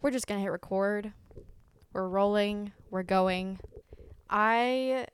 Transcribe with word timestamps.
we're 0.00 0.10
just 0.10 0.26
gonna 0.26 0.40
hit 0.40 0.50
record. 0.50 1.12
We're 1.92 2.08
rolling. 2.08 2.72
We're 2.90 3.02
going. 3.02 3.58
I, 4.30 5.06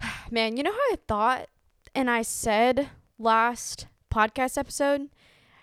man, 0.30 0.56
you 0.56 0.62
know 0.62 0.72
how 0.72 0.78
I 0.78 0.96
thought 1.06 1.48
and 1.94 2.10
I 2.10 2.22
said 2.22 2.88
last 3.18 3.86
podcast 4.12 4.58
episode? 4.58 5.08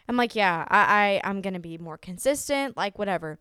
I'm 0.08 0.18
like, 0.18 0.36
yeah, 0.36 0.66
I, 0.70 1.22
I 1.24 1.30
I'm 1.30 1.42
gonna 1.42 1.60
be 1.60 1.78
more 1.78 1.98
consistent, 1.98 2.78
like 2.78 2.98
whatever. 2.98 3.40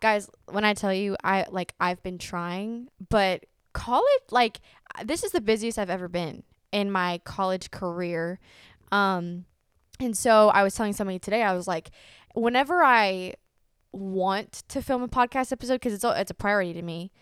Guys, 0.00 0.28
when 0.46 0.64
I 0.64 0.74
tell 0.74 0.92
you 0.92 1.16
I 1.22 1.46
like 1.50 1.74
I've 1.80 2.02
been 2.02 2.18
trying, 2.18 2.88
but 3.08 3.46
college 3.72 4.04
like 4.30 4.60
this 5.04 5.24
is 5.24 5.32
the 5.32 5.40
busiest 5.40 5.78
I've 5.78 5.90
ever 5.90 6.08
been 6.08 6.42
in 6.70 6.90
my 6.90 7.20
college 7.24 7.70
career. 7.70 8.38
Um 8.90 9.44
and 10.00 10.16
so 10.16 10.48
I 10.48 10.62
was 10.62 10.74
telling 10.74 10.92
somebody 10.94 11.18
today, 11.18 11.42
I 11.42 11.54
was 11.54 11.68
like, 11.68 11.90
whenever 12.34 12.82
I 12.82 13.34
want 13.92 14.64
to 14.68 14.82
film 14.82 15.02
a 15.02 15.08
podcast 15.08 15.52
episode 15.52 15.74
because 15.74 15.92
it's 15.92 16.04
a, 16.04 16.20
it's 16.20 16.30
a 16.30 16.34
priority 16.34 16.72
to 16.72 16.82
me. 16.82 17.12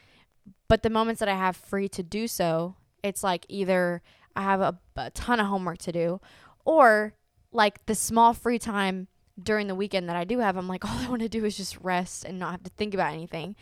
But 0.68 0.82
the 0.82 0.90
moments 0.90 1.20
that 1.20 1.28
I 1.28 1.34
have 1.34 1.56
free 1.56 1.88
to 1.90 2.02
do 2.02 2.28
so, 2.28 2.76
it's 3.02 3.22
like 3.22 3.44
either 3.48 4.02
I 4.36 4.42
have 4.42 4.60
a, 4.60 4.78
a 4.96 5.10
ton 5.10 5.40
of 5.40 5.46
homework 5.46 5.78
to 5.78 5.92
do, 5.92 6.20
or 6.64 7.14
like 7.52 7.84
the 7.86 7.94
small 7.94 8.32
free 8.32 8.58
time 8.58 9.08
during 9.42 9.66
the 9.66 9.74
weekend 9.74 10.08
that 10.08 10.16
I 10.16 10.24
do 10.24 10.38
have, 10.38 10.56
I'm 10.56 10.68
like, 10.68 10.84
all 10.88 10.98
I 10.98 11.08
want 11.08 11.22
to 11.22 11.28
do 11.28 11.44
is 11.44 11.56
just 11.56 11.78
rest 11.80 12.24
and 12.24 12.38
not 12.38 12.52
have 12.52 12.62
to 12.64 12.70
think 12.70 12.94
about 12.94 13.12
anything. 13.12 13.56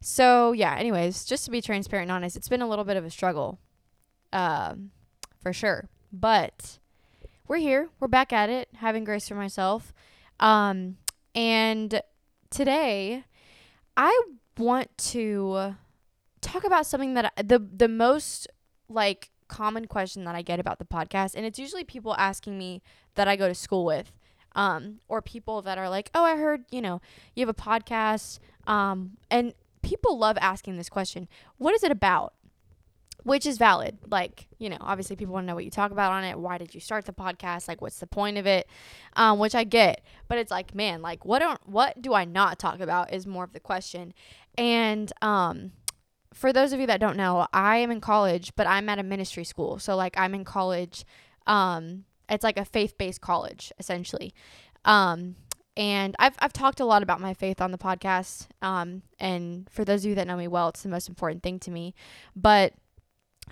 So 0.00 0.52
yeah. 0.52 0.76
Anyways, 0.76 1.24
just 1.24 1.44
to 1.46 1.50
be 1.50 1.60
transparent 1.60 2.10
and 2.10 2.12
honest, 2.16 2.36
it's 2.36 2.48
been 2.48 2.62
a 2.62 2.68
little 2.68 2.84
bit 2.84 2.96
of 2.96 3.04
a 3.04 3.10
struggle, 3.10 3.58
um, 4.32 4.90
for 5.42 5.52
sure. 5.52 5.88
But 6.12 6.78
we're 7.48 7.58
here. 7.58 7.88
We're 8.00 8.08
back 8.08 8.32
at 8.32 8.48
it, 8.48 8.68
having 8.76 9.04
grace 9.04 9.28
for 9.28 9.34
myself. 9.34 9.92
Um, 10.40 10.98
and 11.34 12.00
today 12.54 13.24
I 13.96 14.22
want 14.56 14.96
to 14.98 15.74
talk 16.40 16.62
about 16.62 16.86
something 16.86 17.14
that 17.14 17.32
I, 17.36 17.42
the 17.42 17.58
the 17.58 17.88
most 17.88 18.46
like 18.88 19.30
common 19.48 19.86
question 19.86 20.22
that 20.24 20.36
I 20.36 20.42
get 20.42 20.60
about 20.60 20.78
the 20.78 20.84
podcast 20.84 21.34
and 21.34 21.44
it's 21.44 21.58
usually 21.58 21.82
people 21.82 22.14
asking 22.16 22.56
me 22.56 22.80
that 23.16 23.26
I 23.26 23.34
go 23.34 23.48
to 23.48 23.54
school 23.54 23.84
with 23.84 24.12
um 24.54 25.00
or 25.08 25.20
people 25.20 25.62
that 25.62 25.78
are 25.78 25.88
like, 25.88 26.10
"Oh, 26.14 26.22
I 26.22 26.36
heard, 26.36 26.64
you 26.70 26.80
know, 26.80 27.00
you 27.34 27.44
have 27.44 27.48
a 27.48 27.60
podcast." 27.60 28.38
Um 28.68 29.16
and 29.32 29.52
people 29.82 30.16
love 30.16 30.38
asking 30.40 30.76
this 30.76 30.88
question. 30.88 31.26
What 31.58 31.74
is 31.74 31.82
it 31.82 31.90
about? 31.90 32.34
Which 33.24 33.44
is 33.44 33.58
valid. 33.58 33.98
Like, 34.08 34.46
you 34.58 34.70
know, 34.70 34.78
obviously 34.80 35.16
people 35.16 35.34
want 35.34 35.44
to 35.44 35.48
know 35.48 35.54
what 35.54 35.64
you 35.64 35.70
talk 35.70 35.90
about 35.90 36.12
on 36.12 36.24
it. 36.24 36.38
Why 36.38 36.56
did 36.56 36.74
you 36.74 36.80
start 36.80 37.04
the 37.04 37.12
podcast? 37.12 37.66
Like, 37.66 37.82
what's 37.82 37.98
the 37.98 38.06
point 38.06 38.38
of 38.38 38.46
it? 38.46 38.68
Um, 39.16 39.38
which 39.38 39.54
I 39.54 39.64
get, 39.64 40.02
but 40.28 40.38
it's 40.38 40.50
like, 40.50 40.74
man, 40.74 41.02
like, 41.02 41.24
what 41.24 41.40
don't, 41.40 41.60
what 41.68 42.00
do 42.00 42.14
I 42.14 42.24
not 42.24 42.58
talk 42.58 42.80
about 42.80 43.12
is 43.12 43.26
more 43.26 43.44
of 43.44 43.52
the 43.52 43.60
question. 43.60 44.14
And, 44.56 45.12
um, 45.20 45.72
for 46.32 46.52
those 46.52 46.72
of 46.72 46.80
you 46.80 46.86
that 46.86 47.00
don't 47.00 47.16
know, 47.16 47.46
I 47.52 47.76
am 47.76 47.90
in 47.90 48.00
college, 48.00 48.52
but 48.56 48.66
I'm 48.66 48.88
at 48.88 48.98
a 48.98 49.04
ministry 49.04 49.44
school. 49.44 49.78
So 49.78 49.94
like, 49.96 50.18
I'm 50.18 50.34
in 50.34 50.44
college. 50.44 51.04
Um, 51.46 52.04
it's 52.28 52.42
like 52.42 52.58
a 52.58 52.64
faith-based 52.64 53.20
college 53.20 53.72
essentially. 53.78 54.34
Um, 54.84 55.36
and 55.76 56.14
I've 56.18 56.34
I've 56.38 56.52
talked 56.52 56.80
a 56.80 56.84
lot 56.84 57.02
about 57.02 57.20
my 57.20 57.34
faith 57.34 57.60
on 57.60 57.72
the 57.72 57.78
podcast. 57.78 58.48
Um, 58.62 59.02
and 59.18 59.68
for 59.70 59.84
those 59.84 60.04
of 60.04 60.10
you 60.10 60.14
that 60.16 60.26
know 60.26 60.36
me 60.36 60.48
well, 60.48 60.68
it's 60.68 60.82
the 60.82 60.88
most 60.88 61.08
important 61.08 61.42
thing 61.42 61.58
to 61.60 61.70
me. 61.70 61.94
But 62.36 62.74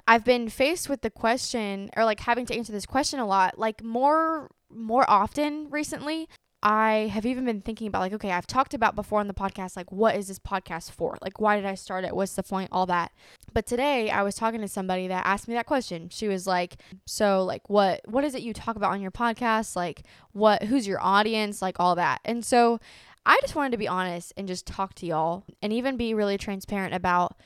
I've 0.06 0.24
been 0.24 0.48
faced 0.48 0.88
with 0.88 1.02
the 1.02 1.10
question 1.10 1.90
or 1.96 2.04
like 2.04 2.20
having 2.20 2.46
to 2.46 2.54
answer 2.54 2.72
this 2.72 2.86
question 2.86 3.20
a 3.20 3.26
lot, 3.26 3.58
like 3.58 3.82
more 3.82 4.50
more 4.70 5.08
often 5.08 5.68
recently. 5.70 6.28
I 6.64 7.10
have 7.12 7.26
even 7.26 7.44
been 7.44 7.60
thinking 7.60 7.88
about 7.88 8.00
like, 8.00 8.12
okay, 8.12 8.30
I've 8.30 8.46
talked 8.46 8.72
about 8.72 8.94
before 8.94 9.18
on 9.18 9.26
the 9.26 9.34
podcast, 9.34 9.76
like, 9.76 9.90
what 9.90 10.14
is 10.14 10.28
this 10.28 10.38
podcast 10.38 10.92
for? 10.92 11.18
Like, 11.20 11.40
why 11.40 11.56
did 11.56 11.66
I 11.66 11.74
start 11.74 12.04
it? 12.04 12.14
What's 12.14 12.34
the 12.34 12.44
point? 12.44 12.68
All 12.70 12.86
that. 12.86 13.10
But 13.52 13.66
today 13.66 14.10
I 14.10 14.22
was 14.22 14.36
talking 14.36 14.60
to 14.60 14.68
somebody 14.68 15.08
that 15.08 15.26
asked 15.26 15.48
me 15.48 15.54
that 15.54 15.66
question. 15.66 16.08
She 16.08 16.28
was 16.28 16.46
like, 16.46 16.76
so 17.04 17.42
like, 17.42 17.68
what, 17.68 18.02
what 18.06 18.22
is 18.22 18.36
it 18.36 18.42
you 18.42 18.52
talk 18.52 18.76
about 18.76 18.92
on 18.92 19.00
your 19.00 19.10
podcast? 19.10 19.74
Like, 19.74 20.04
what, 20.30 20.62
who's 20.62 20.86
your 20.86 21.02
audience? 21.02 21.62
Like 21.62 21.80
all 21.80 21.96
that. 21.96 22.20
And 22.24 22.44
so 22.44 22.78
I 23.26 23.38
just 23.40 23.56
wanted 23.56 23.72
to 23.72 23.78
be 23.78 23.88
honest 23.88 24.32
and 24.36 24.46
just 24.46 24.64
talk 24.64 24.94
to 24.96 25.06
y'all 25.06 25.44
and 25.62 25.72
even 25.72 25.96
be 25.96 26.14
really 26.14 26.38
transparent 26.38 26.94
about 26.94 27.36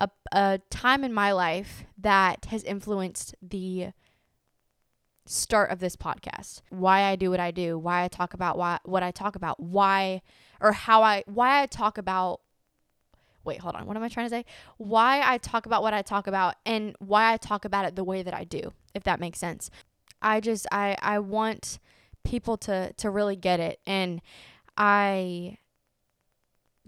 a, 0.00 0.08
a 0.32 0.60
time 0.70 1.04
in 1.04 1.12
my 1.12 1.32
life 1.32 1.84
that 1.98 2.46
has 2.46 2.64
influenced 2.64 3.34
the 3.42 3.88
start 5.26 5.70
of 5.70 5.78
this 5.78 5.94
podcast. 5.94 6.62
Why 6.70 7.02
i 7.04 7.14
do 7.14 7.30
what 7.30 7.38
i 7.38 7.50
do 7.50 7.78
why 7.78 8.02
i 8.02 8.08
talk 8.08 8.34
about 8.34 8.58
why 8.58 8.78
what 8.84 9.02
i 9.02 9.10
talk 9.12 9.36
about 9.36 9.60
why 9.60 10.22
or 10.60 10.72
how 10.72 11.02
i 11.02 11.22
why 11.26 11.62
i 11.62 11.66
talk 11.66 11.98
about 11.98 12.40
wait 13.44 13.60
hold 13.60 13.76
on 13.76 13.86
what 13.86 13.96
am 13.96 14.02
i 14.02 14.08
trying 14.08 14.26
to 14.26 14.30
say? 14.30 14.44
Why 14.78 15.22
i 15.24 15.38
talk 15.38 15.66
about 15.66 15.82
what 15.82 15.94
i 15.94 16.02
talk 16.02 16.26
about 16.26 16.56
and 16.66 16.96
why 16.98 17.32
i 17.32 17.36
talk 17.36 17.64
about 17.64 17.84
it 17.84 17.94
the 17.94 18.04
way 18.04 18.22
that 18.22 18.34
i 18.34 18.44
do 18.44 18.72
if 18.94 19.04
that 19.04 19.20
makes 19.20 19.38
sense. 19.38 19.70
I 20.20 20.40
just 20.40 20.66
i 20.72 20.96
i 21.00 21.18
want 21.18 21.78
people 22.24 22.56
to 22.58 22.92
to 22.94 23.10
really 23.10 23.36
get 23.36 23.60
it. 23.60 23.78
And 23.86 24.20
i 24.76 25.58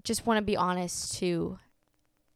just 0.02 0.26
want 0.26 0.38
to 0.38 0.42
be 0.42 0.56
honest 0.56 1.14
to 1.18 1.58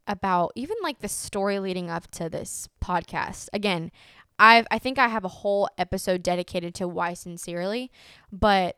about 0.06 0.52
even 0.54 0.76
like 0.82 1.00
the 1.00 1.08
story 1.08 1.58
leading 1.58 1.90
up 1.90 2.10
to 2.12 2.28
this 2.28 2.68
podcast. 2.82 3.48
Again, 3.52 3.90
I've 4.38 4.66
I 4.70 4.78
think 4.78 4.98
I 4.98 5.08
have 5.08 5.24
a 5.24 5.28
whole 5.28 5.68
episode 5.78 6.22
dedicated 6.22 6.74
to 6.76 6.88
why 6.88 7.14
sincerely, 7.14 7.90
but 8.30 8.76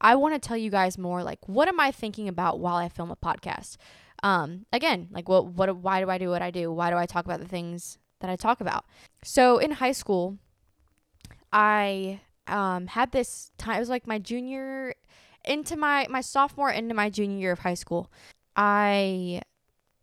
I 0.00 0.14
want 0.14 0.34
to 0.34 0.48
tell 0.48 0.56
you 0.56 0.70
guys 0.70 0.96
more 0.96 1.22
like 1.22 1.40
what 1.46 1.68
am 1.68 1.80
I 1.80 1.90
thinking 1.90 2.28
about 2.28 2.60
while 2.60 2.76
I 2.76 2.88
film 2.88 3.10
a 3.10 3.16
podcast? 3.16 3.76
Um 4.22 4.66
again, 4.72 5.08
like 5.10 5.28
what 5.28 5.46
what 5.46 5.74
why 5.76 6.00
do 6.00 6.10
I 6.10 6.18
do 6.18 6.28
what 6.28 6.42
I 6.42 6.50
do? 6.50 6.72
Why 6.72 6.90
do 6.90 6.96
I 6.96 7.06
talk 7.06 7.24
about 7.24 7.40
the 7.40 7.48
things 7.48 7.98
that 8.20 8.30
I 8.30 8.36
talk 8.36 8.60
about? 8.60 8.84
So 9.24 9.58
in 9.58 9.72
high 9.72 9.92
school, 9.92 10.38
I 11.52 12.20
um 12.46 12.86
had 12.86 13.12
this 13.12 13.50
time 13.58 13.76
it 13.76 13.80
was 13.80 13.88
like 13.88 14.06
my 14.06 14.18
junior 14.18 14.94
into 15.44 15.76
my 15.76 16.06
my 16.10 16.20
sophomore 16.20 16.70
into 16.70 16.94
my 16.94 17.10
junior 17.10 17.38
year 17.38 17.52
of 17.52 17.60
high 17.60 17.74
school. 17.74 18.10
I 18.56 19.42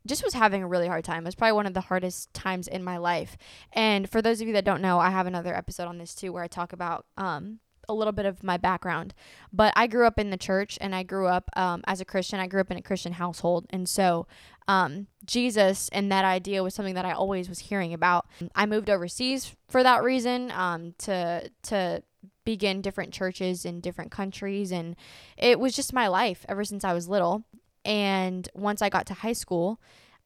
just 0.08 0.24
was 0.24 0.34
having 0.34 0.64
a 0.64 0.68
really 0.68 0.88
hard 0.88 1.04
time. 1.04 1.24
It 1.24 1.28
was 1.28 1.36
probably 1.36 1.54
one 1.54 1.66
of 1.66 1.74
the 1.74 1.82
hardest 1.82 2.34
times 2.34 2.68
in 2.68 2.84
my 2.84 2.98
life. 2.98 3.38
And 3.74 4.10
for 4.10 4.22
those 4.22 4.42
of 4.42 4.48
you 4.48 4.54
that 4.54 4.66
don't 4.66 4.82
know, 4.82 5.00
I 5.00 5.10
have 5.10 5.28
another 5.28 5.56
episode 5.56 5.88
on 5.88 5.98
this 5.98 6.16
too 6.16 6.34
where 6.34 6.44
I 6.44 6.48
talk 6.48 6.74
about 6.74 7.06
um, 7.18 7.60
a 7.90 7.94
little 7.94 8.14
bit 8.14 8.26
of 8.26 8.44
my 8.44 8.58
background. 8.58 9.14
But 9.52 9.74
I 9.76 9.88
grew 9.88 10.06
up 10.06 10.20
in 10.20 10.30
the 10.30 10.38
church 10.38 10.78
and 10.82 10.94
I 10.94 11.04
grew 11.04 11.28
up 11.28 11.50
um, 11.56 11.84
as 11.88 12.02
a 12.02 12.06
Christian. 12.06 12.40
I 12.40 12.48
grew 12.48 12.62
up 12.62 12.72
in 12.72 12.78
a 12.78 12.82
Christian 12.82 13.14
household. 13.14 13.66
And 13.70 13.88
so 13.88 14.28
um, 14.68 15.08
Jesus 15.26 15.90
and 15.90 16.12
that 16.12 16.26
idea 16.26 16.64
was 16.64 16.74
something 16.74 16.96
that 16.96 17.06
I 17.06 17.14
always 17.14 17.48
was 17.50 17.60
hearing 17.60 17.94
about. 17.94 18.28
I 18.56 18.66
moved 18.66 18.90
overseas 18.90 19.56
for 19.70 19.84
that 19.84 20.04
reason 20.04 20.52
um, 20.52 20.94
to, 21.00 21.50
to, 21.64 22.04
begin 22.46 22.82
different 22.82 23.14
churches 23.14 23.66
in 23.66 23.82
different 23.82 24.10
countries 24.10 24.72
and 24.72 24.96
it 25.36 25.60
was 25.60 25.76
just 25.76 25.92
my 25.92 26.08
life 26.08 26.46
ever 26.48 26.64
since 26.64 26.86
I 26.86 26.94
was 26.94 27.10
little 27.10 27.44
and 27.88 28.50
once 28.54 28.82
I 28.82 28.90
got 28.90 29.06
to 29.08 29.14
high 29.14 29.34
school, 29.34 29.80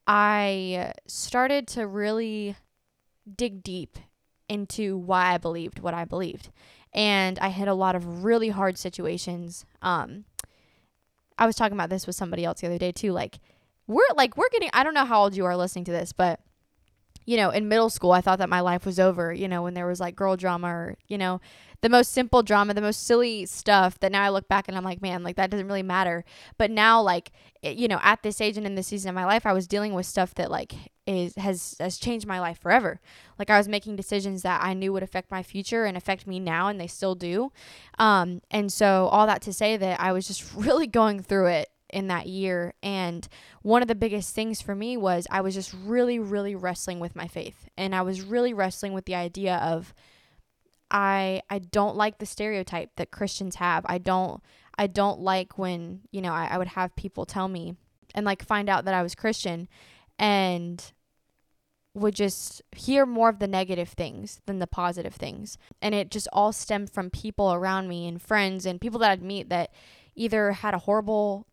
I 0.07 0.93
started 1.05 1.67
to 1.69 1.85
really 1.85 2.55
dig 3.37 3.61
deep 3.61 3.99
into 4.49 4.97
why 4.97 5.35
I 5.35 5.37
believed 5.37 5.79
what 5.79 5.93
I 5.93 6.03
believed. 6.03 6.49
And 6.91 7.37
I 7.37 7.49
had 7.49 7.67
a 7.67 7.75
lot 7.75 7.95
of 7.95 8.23
really 8.23 8.49
hard 8.49 8.79
situations. 8.79 9.65
Um, 9.81 10.25
I 11.37 11.45
was 11.45 11.55
talking 11.55 11.77
about 11.77 11.91
this 11.91 12.07
with 12.07 12.15
somebody 12.15 12.43
else 12.43 12.61
the 12.61 12.67
other 12.67 12.79
day 12.79 12.91
too. 12.91 13.11
Like, 13.11 13.39
we're 13.85 14.01
like, 14.15 14.35
we're 14.35 14.49
getting, 14.49 14.71
I 14.73 14.83
don't 14.83 14.95
know 14.95 15.05
how 15.05 15.21
old 15.21 15.35
you 15.35 15.45
are 15.45 15.55
listening 15.55 15.85
to 15.85 15.91
this, 15.91 16.13
but 16.13 16.39
you 17.25 17.37
know, 17.37 17.49
in 17.49 17.67
middle 17.67 17.89
school, 17.89 18.11
I 18.11 18.21
thought 18.21 18.39
that 18.39 18.49
my 18.49 18.61
life 18.61 18.85
was 18.85 18.99
over, 18.99 19.33
you 19.33 19.47
know, 19.47 19.63
when 19.63 19.73
there 19.73 19.87
was 19.87 19.99
like 19.99 20.15
girl 20.15 20.35
drama 20.35 20.67
or, 20.67 20.97
you 21.07 21.17
know, 21.17 21.39
the 21.81 21.89
most 21.89 22.11
simple 22.11 22.43
drama, 22.43 22.73
the 22.73 22.81
most 22.81 23.05
silly 23.05 23.45
stuff 23.45 23.99
that 23.99 24.11
now 24.11 24.23
I 24.23 24.29
look 24.29 24.47
back 24.47 24.67
and 24.67 24.77
I'm 24.77 24.83
like, 24.83 25.01
man, 25.01 25.23
like 25.23 25.35
that 25.35 25.49
doesn't 25.49 25.67
really 25.67 25.83
matter. 25.83 26.23
But 26.57 26.69
now, 26.69 27.01
like, 27.01 27.31
it, 27.61 27.75
you 27.77 27.87
know, 27.87 27.99
at 28.03 28.21
this 28.21 28.39
age 28.39 28.57
and 28.57 28.65
in 28.65 28.75
this 28.75 28.87
season 28.87 29.09
of 29.09 29.15
my 29.15 29.25
life, 29.25 29.45
I 29.45 29.53
was 29.53 29.67
dealing 29.67 29.93
with 29.93 30.05
stuff 30.05 30.35
that 30.35 30.51
like 30.51 30.73
is 31.07 31.35
has 31.35 31.75
has 31.79 31.97
changed 31.97 32.27
my 32.27 32.39
life 32.39 32.59
forever. 32.59 33.01
Like 33.39 33.49
I 33.49 33.57
was 33.57 33.67
making 33.67 33.95
decisions 33.95 34.43
that 34.43 34.63
I 34.63 34.73
knew 34.73 34.93
would 34.93 35.03
affect 35.03 35.31
my 35.31 35.41
future 35.41 35.85
and 35.85 35.97
affect 35.97 36.27
me 36.27 36.39
now, 36.39 36.67
and 36.67 36.79
they 36.79 36.87
still 36.87 37.15
do. 37.15 37.51
Um, 37.97 38.41
and 38.51 38.71
so 38.71 39.07
all 39.11 39.25
that 39.25 39.41
to 39.43 39.53
say 39.53 39.77
that 39.77 39.99
I 39.99 40.11
was 40.11 40.27
just 40.27 40.53
really 40.55 40.87
going 40.87 41.21
through 41.21 41.47
it 41.47 41.69
in 41.91 42.07
that 42.07 42.27
year. 42.27 42.73
And 42.81 43.27
one 43.61 43.81
of 43.81 43.87
the 43.87 43.95
biggest 43.95 44.33
things 44.33 44.61
for 44.61 44.75
me 44.75 44.97
was 44.97 45.27
I 45.29 45.41
was 45.41 45.53
just 45.53 45.73
really, 45.73 46.19
really 46.19 46.55
wrestling 46.55 46.99
with 46.99 47.15
my 47.15 47.27
faith. 47.27 47.69
And 47.77 47.95
I 47.95 48.01
was 48.01 48.21
really 48.21 48.53
wrestling 48.53 48.93
with 48.93 49.05
the 49.05 49.15
idea 49.15 49.55
of 49.57 49.93
I 50.89 51.41
I 51.49 51.59
don't 51.59 51.95
like 51.95 52.17
the 52.17 52.25
stereotype 52.25 52.91
that 52.97 53.11
Christians 53.11 53.55
have. 53.55 53.85
I 53.87 53.97
don't 53.97 54.41
I 54.77 54.87
don't 54.87 55.21
like 55.21 55.57
when, 55.57 56.01
you 56.11 56.21
know, 56.21 56.33
I, 56.33 56.49
I 56.51 56.57
would 56.57 56.69
have 56.69 56.95
people 56.95 57.25
tell 57.25 57.47
me 57.47 57.75
and 58.13 58.25
like 58.25 58.45
find 58.45 58.69
out 58.69 58.85
that 58.85 58.93
I 58.93 59.03
was 59.03 59.15
Christian 59.15 59.67
and 60.19 60.91
would 61.93 62.15
just 62.15 62.61
hear 62.75 63.05
more 63.05 63.29
of 63.29 63.39
the 63.39 63.47
negative 63.47 63.89
things 63.89 64.39
than 64.45 64.59
the 64.59 64.67
positive 64.67 65.13
things. 65.13 65.57
And 65.81 65.93
it 65.93 66.09
just 66.09 66.27
all 66.31 66.53
stemmed 66.53 66.89
from 66.89 67.09
people 67.09 67.53
around 67.53 67.89
me 67.89 68.07
and 68.07 68.21
friends 68.21 68.65
and 68.65 68.79
people 68.79 68.99
that 68.99 69.11
I'd 69.11 69.21
meet 69.21 69.49
that 69.49 69.73
either 70.15 70.51
had 70.51 70.73
a 70.73 70.79
horrible 70.79 71.47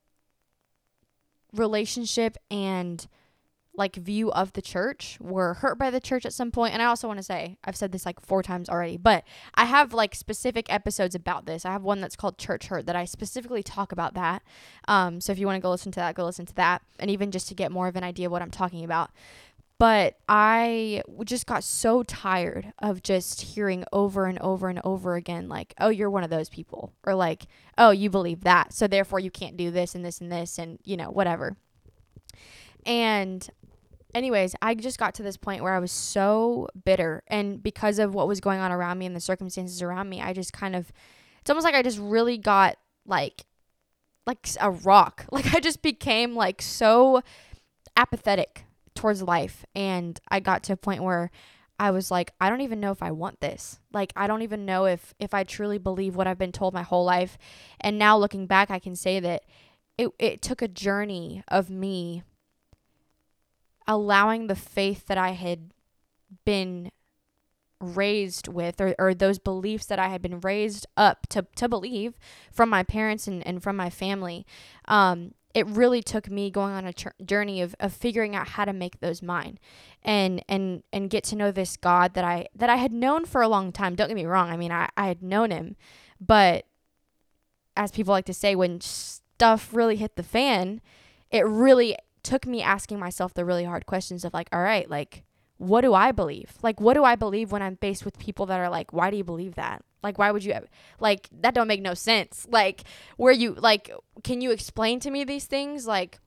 relationship 1.52 2.36
and 2.50 3.06
like 3.74 3.94
view 3.94 4.30
of 4.32 4.52
the 4.54 4.60
church 4.60 5.16
were 5.20 5.54
hurt 5.54 5.78
by 5.78 5.88
the 5.88 6.00
church 6.00 6.26
at 6.26 6.32
some 6.32 6.50
point. 6.50 6.74
And 6.74 6.82
i 6.82 6.86
also 6.86 7.06
want 7.06 7.18
to 7.18 7.22
say 7.22 7.56
i've 7.64 7.76
said 7.76 7.92
this 7.92 8.04
like 8.04 8.20
four 8.20 8.42
times 8.42 8.68
already 8.68 8.96
but 8.96 9.22
i 9.54 9.64
have 9.64 9.94
like 9.94 10.14
specific 10.14 10.70
episodes 10.70 11.14
about 11.14 11.46
this. 11.46 11.64
I 11.64 11.70
have 11.70 11.82
one 11.82 12.00
that's 12.00 12.16
called 12.16 12.38
church 12.38 12.66
hurt 12.66 12.86
that 12.86 12.96
i 12.96 13.04
specifically 13.04 13.62
talk 13.62 13.92
about 13.92 14.14
that. 14.14 14.42
Um, 14.88 15.20
so 15.20 15.32
if 15.32 15.38
you 15.38 15.46
want 15.46 15.56
to 15.56 15.62
go 15.62 15.70
listen 15.70 15.92
to 15.92 16.00
that 16.00 16.16
go 16.16 16.24
listen 16.24 16.46
to 16.46 16.54
that. 16.56 16.82
And 16.98 17.10
even 17.10 17.30
just 17.30 17.48
to 17.48 17.54
get 17.54 17.70
more 17.70 17.86
of 17.86 17.96
an 17.96 18.04
idea 18.04 18.26
of 18.26 18.32
what 18.32 18.42
i'm 18.42 18.50
talking 18.50 18.84
about 18.84 19.10
but 19.78 20.16
I 20.28 21.02
just 21.24 21.46
got 21.46 21.62
so 21.62 22.02
tired 22.02 22.72
of 22.80 23.02
just 23.02 23.40
hearing 23.40 23.84
over 23.92 24.26
and 24.26 24.38
over 24.40 24.68
and 24.68 24.80
over 24.82 25.14
again, 25.14 25.48
like, 25.48 25.72
oh, 25.78 25.88
you're 25.88 26.10
one 26.10 26.24
of 26.24 26.30
those 26.30 26.48
people, 26.48 26.92
or 27.04 27.14
like, 27.14 27.46
oh, 27.78 27.90
you 27.92 28.10
believe 28.10 28.42
that. 28.42 28.72
So 28.72 28.88
therefore, 28.88 29.20
you 29.20 29.30
can't 29.30 29.56
do 29.56 29.70
this 29.70 29.94
and 29.94 30.04
this 30.04 30.20
and 30.20 30.32
this, 30.32 30.58
and, 30.58 30.80
you 30.84 30.96
know, 30.96 31.10
whatever. 31.10 31.56
And, 32.84 33.48
anyways, 34.14 34.56
I 34.60 34.74
just 34.74 34.98
got 34.98 35.14
to 35.14 35.22
this 35.22 35.36
point 35.36 35.62
where 35.62 35.74
I 35.74 35.78
was 35.78 35.92
so 35.92 36.66
bitter. 36.84 37.22
And 37.28 37.62
because 37.62 38.00
of 38.00 38.14
what 38.14 38.26
was 38.26 38.40
going 38.40 38.58
on 38.58 38.72
around 38.72 38.98
me 38.98 39.06
and 39.06 39.14
the 39.14 39.20
circumstances 39.20 39.80
around 39.80 40.08
me, 40.08 40.20
I 40.20 40.32
just 40.32 40.52
kind 40.52 40.74
of, 40.74 40.90
it's 41.40 41.50
almost 41.50 41.64
like 41.64 41.76
I 41.76 41.82
just 41.82 41.98
really 42.00 42.36
got 42.36 42.78
like, 43.06 43.44
like 44.26 44.48
a 44.60 44.72
rock. 44.72 45.26
Like, 45.32 45.54
I 45.54 45.60
just 45.60 45.82
became 45.82 46.34
like 46.34 46.60
so 46.60 47.22
apathetic 47.96 48.64
towards 48.98 49.22
life 49.22 49.64
and 49.76 50.20
I 50.28 50.40
got 50.40 50.64
to 50.64 50.72
a 50.72 50.76
point 50.76 51.04
where 51.04 51.30
I 51.78 51.92
was 51.92 52.10
like 52.10 52.32
I 52.40 52.50
don't 52.50 52.62
even 52.62 52.80
know 52.80 52.90
if 52.90 53.02
I 53.02 53.12
want 53.12 53.40
this. 53.40 53.78
Like 53.92 54.12
I 54.16 54.26
don't 54.26 54.42
even 54.42 54.66
know 54.66 54.86
if 54.86 55.14
if 55.20 55.32
I 55.32 55.44
truly 55.44 55.78
believe 55.78 56.16
what 56.16 56.26
I've 56.26 56.38
been 56.38 56.52
told 56.52 56.74
my 56.74 56.82
whole 56.82 57.04
life. 57.04 57.38
And 57.80 57.96
now 57.96 58.18
looking 58.18 58.46
back 58.46 58.70
I 58.70 58.80
can 58.80 58.96
say 58.96 59.20
that 59.20 59.44
it 59.96 60.10
it 60.18 60.42
took 60.42 60.60
a 60.60 60.68
journey 60.68 61.44
of 61.46 61.70
me 61.70 62.24
allowing 63.86 64.48
the 64.48 64.56
faith 64.56 65.06
that 65.06 65.16
I 65.16 65.30
had 65.30 65.70
been 66.44 66.90
raised 67.80 68.48
with 68.48 68.80
or, 68.80 68.96
or 68.98 69.14
those 69.14 69.38
beliefs 69.38 69.86
that 69.86 70.00
I 70.00 70.08
had 70.08 70.20
been 70.20 70.40
raised 70.40 70.86
up 70.96 71.28
to, 71.28 71.46
to 71.54 71.68
believe 71.68 72.18
from 72.50 72.68
my 72.68 72.82
parents 72.82 73.28
and, 73.28 73.46
and 73.46 73.62
from 73.62 73.76
my 73.76 73.88
family 73.88 74.44
um, 74.86 75.32
it 75.54 75.66
really 75.66 76.02
took 76.02 76.30
me 76.30 76.50
going 76.50 76.74
on 76.74 76.84
a 76.84 76.92
tr- 76.92 77.08
journey 77.24 77.62
of, 77.62 77.74
of 77.80 77.92
figuring 77.92 78.36
out 78.36 78.48
how 78.48 78.64
to 78.64 78.72
make 78.72 79.00
those 79.00 79.22
mine 79.22 79.58
and 80.02 80.44
and 80.48 80.82
and 80.92 81.10
get 81.10 81.24
to 81.24 81.36
know 81.36 81.50
this 81.50 81.76
god 81.76 82.14
that 82.14 82.24
i 82.24 82.46
that 82.54 82.70
i 82.70 82.76
had 82.76 82.92
known 82.92 83.24
for 83.24 83.42
a 83.42 83.48
long 83.48 83.72
time. 83.72 83.94
Don't 83.94 84.08
get 84.08 84.14
me 84.14 84.26
wrong 84.26 84.50
i 84.50 84.56
mean 84.56 84.72
i, 84.72 84.88
I 84.96 85.08
had 85.08 85.22
known 85.22 85.50
him 85.50 85.76
but 86.20 86.66
as 87.76 87.90
people 87.90 88.12
like 88.12 88.26
to 88.26 88.34
say 88.34 88.54
when 88.54 88.80
stuff 88.80 89.70
really 89.72 89.96
hit 89.96 90.16
the 90.16 90.22
fan 90.22 90.80
it 91.30 91.46
really 91.46 91.96
took 92.22 92.46
me 92.46 92.62
asking 92.62 92.98
myself 92.98 93.32
the 93.34 93.44
really 93.44 93.64
hard 93.64 93.86
questions 93.86 94.24
of 94.24 94.34
like 94.34 94.48
all 94.52 94.62
right 94.62 94.90
like 94.90 95.24
what 95.58 95.82
do 95.82 95.92
I 95.92 96.12
believe? 96.12 96.52
Like, 96.62 96.80
what 96.80 96.94
do 96.94 97.04
I 97.04 97.16
believe 97.16 97.52
when 97.52 97.62
I'm 97.62 97.76
faced 97.76 98.04
with 98.04 98.18
people 98.18 98.46
that 98.46 98.60
are 98.60 98.70
like, 98.70 98.92
why 98.92 99.10
do 99.10 99.16
you 99.16 99.24
believe 99.24 99.56
that? 99.56 99.84
Like, 100.02 100.16
why 100.16 100.30
would 100.30 100.44
you, 100.44 100.54
like, 101.00 101.28
that 101.40 101.54
don't 101.54 101.66
make 101.66 101.82
no 101.82 101.94
sense. 101.94 102.46
Like, 102.48 102.84
where 103.16 103.32
you, 103.32 103.54
like, 103.54 103.90
can 104.22 104.40
you 104.40 104.52
explain 104.52 105.00
to 105.00 105.10
me 105.10 105.24
these 105.24 105.46
things? 105.46 105.86
Like, 105.86 106.18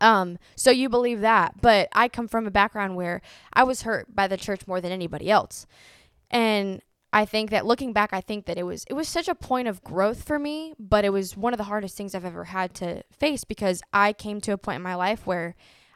um, 0.00 0.38
so 0.56 0.70
you 0.70 0.88
believe 0.88 1.20
that. 1.20 1.60
But 1.60 1.88
I 1.92 2.08
come 2.08 2.28
from 2.28 2.46
a 2.46 2.50
background 2.50 2.96
where 2.96 3.20
I 3.52 3.64
was 3.64 3.82
hurt 3.82 4.14
by 4.14 4.28
the 4.28 4.36
church 4.36 4.66
more 4.66 4.80
than 4.80 4.92
anybody 4.92 5.30
else. 5.30 5.66
And 6.30 6.80
I 7.12 7.24
think 7.26 7.50
that 7.50 7.66
looking 7.66 7.92
back, 7.92 8.12
I 8.12 8.20
think 8.20 8.46
that 8.46 8.56
it 8.56 8.62
was 8.62 8.84
it 8.88 8.94
was 8.94 9.06
such 9.06 9.28
a 9.28 9.34
point 9.34 9.68
of 9.68 9.84
growth 9.84 10.22
for 10.22 10.38
me, 10.38 10.72
but 10.78 11.04
it 11.04 11.10
was 11.10 11.36
one 11.36 11.52
of 11.52 11.58
the 11.58 11.64
hardest 11.64 11.96
things 11.96 12.14
I've 12.14 12.24
ever 12.24 12.44
had 12.44 12.72
to 12.76 13.02
face 13.12 13.44
because 13.44 13.82
I 13.92 14.14
came 14.14 14.40
to 14.42 14.52
a 14.52 14.58
point 14.58 14.76
in 14.76 14.82
my 14.82 14.94
life 14.94 15.26
where 15.26 15.54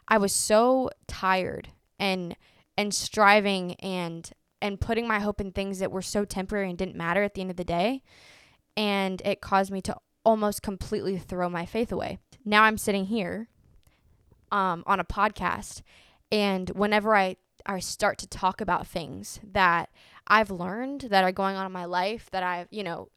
I 0.08 0.18
was 0.18 0.32
so 0.32 0.90
tired 1.06 1.68
and 1.98 2.36
and 2.76 2.94
striving 2.94 3.74
and 3.74 4.30
and 4.62 4.80
putting 4.80 5.06
my 5.06 5.20
hope 5.20 5.40
in 5.40 5.52
things 5.52 5.78
that 5.80 5.92
were 5.92 6.02
so 6.02 6.24
temporary 6.24 6.70
and 6.70 6.78
didn't 6.78 6.96
matter 6.96 7.22
at 7.22 7.34
the 7.34 7.40
end 7.42 7.50
of 7.50 7.56
the 7.56 7.64
day. 7.64 8.02
And 8.76 9.20
it 9.24 9.40
caused 9.40 9.70
me 9.70 9.80
to 9.82 9.96
almost 10.24 10.62
completely 10.62 11.18
throw 11.18 11.48
my 11.48 11.64
faith 11.66 11.92
away. 11.92 12.18
Now 12.44 12.62
i'm 12.62 12.78
sitting 12.78 13.06
here 13.06 13.48
um, 14.52 14.82
on 14.86 15.00
a 15.00 15.04
podcast 15.04 15.82
and 16.30 16.70
whenever 16.70 17.14
i 17.14 17.36
i 17.64 17.78
start 17.78 18.18
to 18.18 18.26
talk 18.26 18.60
about 18.60 18.86
things 18.86 19.40
that 19.42 19.90
i've 20.26 20.50
learned 20.50 21.02
that 21.10 21.24
are 21.24 21.32
going 21.32 21.56
on 21.56 21.66
in 21.66 21.72
my 21.72 21.84
life 21.84 22.28
that 22.30 22.42
i've 22.42 22.68
you 22.70 22.82
know 22.82 23.08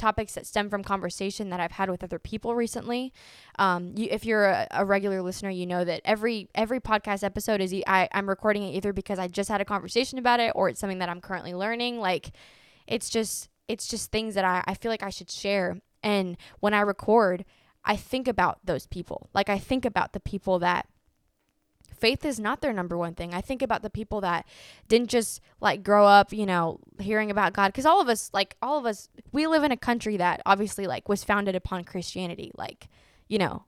topics 0.00 0.34
that 0.34 0.46
stem 0.46 0.70
from 0.70 0.82
conversation 0.82 1.50
that 1.50 1.60
I've 1.60 1.72
had 1.72 1.90
with 1.90 2.02
other 2.02 2.18
people 2.18 2.54
recently. 2.54 3.12
Um, 3.58 3.92
you, 3.96 4.08
if 4.10 4.24
you're 4.24 4.46
a, 4.46 4.66
a, 4.70 4.84
regular 4.84 5.22
listener, 5.22 5.50
you 5.50 5.66
know 5.66 5.84
that 5.84 6.00
every 6.04 6.48
every 6.54 6.80
podcast 6.80 7.22
episode 7.22 7.60
is 7.60 7.74
I'm 7.86 8.28
recording 8.28 8.64
it 8.64 8.74
either 8.74 8.92
because 8.92 9.18
I 9.18 9.28
just 9.28 9.48
had 9.50 9.60
a 9.60 9.64
conversation 9.64 10.18
about 10.18 10.40
it 10.40 10.52
or 10.54 10.68
it's 10.68 10.80
something 10.80 10.98
that 10.98 11.08
I'm 11.08 11.20
currently 11.20 11.54
learning. 11.54 12.00
Like, 12.00 12.32
it's 12.86 13.10
just 13.10 13.48
it's 13.68 13.86
just 13.86 14.10
things 14.10 14.34
that 14.34 14.44
I, 14.44 14.64
I 14.66 14.74
feel 14.74 14.90
like 14.90 15.02
I 15.02 15.10
should 15.10 15.30
share. 15.30 15.80
And 16.02 16.36
when 16.58 16.74
I 16.74 16.80
record, 16.80 17.44
I 17.84 17.96
think 17.96 18.26
about 18.26 18.58
those 18.64 18.86
people. 18.86 19.28
Like 19.34 19.48
I 19.48 19.58
think 19.58 19.84
about 19.84 20.12
the 20.12 20.20
people 20.20 20.58
that 20.60 20.86
faith 22.00 22.24
is 22.24 22.40
not 22.40 22.60
their 22.60 22.72
number 22.72 22.96
one 22.96 23.14
thing. 23.14 23.34
I 23.34 23.40
think 23.40 23.62
about 23.62 23.82
the 23.82 23.90
people 23.90 24.20
that 24.22 24.46
didn't 24.88 25.10
just 25.10 25.40
like 25.60 25.82
grow 25.82 26.06
up, 26.06 26.32
you 26.32 26.46
know, 26.46 26.80
hearing 26.98 27.30
about 27.30 27.52
God 27.52 27.72
cuz 27.74 27.86
all 27.86 28.00
of 28.00 28.08
us 28.08 28.30
like 28.32 28.56
all 28.62 28.78
of 28.78 28.86
us 28.86 29.08
we 29.32 29.46
live 29.46 29.62
in 29.62 29.72
a 29.72 29.76
country 29.76 30.16
that 30.16 30.40
obviously 30.46 30.86
like 30.86 31.08
was 31.08 31.24
founded 31.24 31.54
upon 31.54 31.84
Christianity, 31.84 32.50
like, 32.56 32.88
you 33.28 33.38
know, 33.38 33.64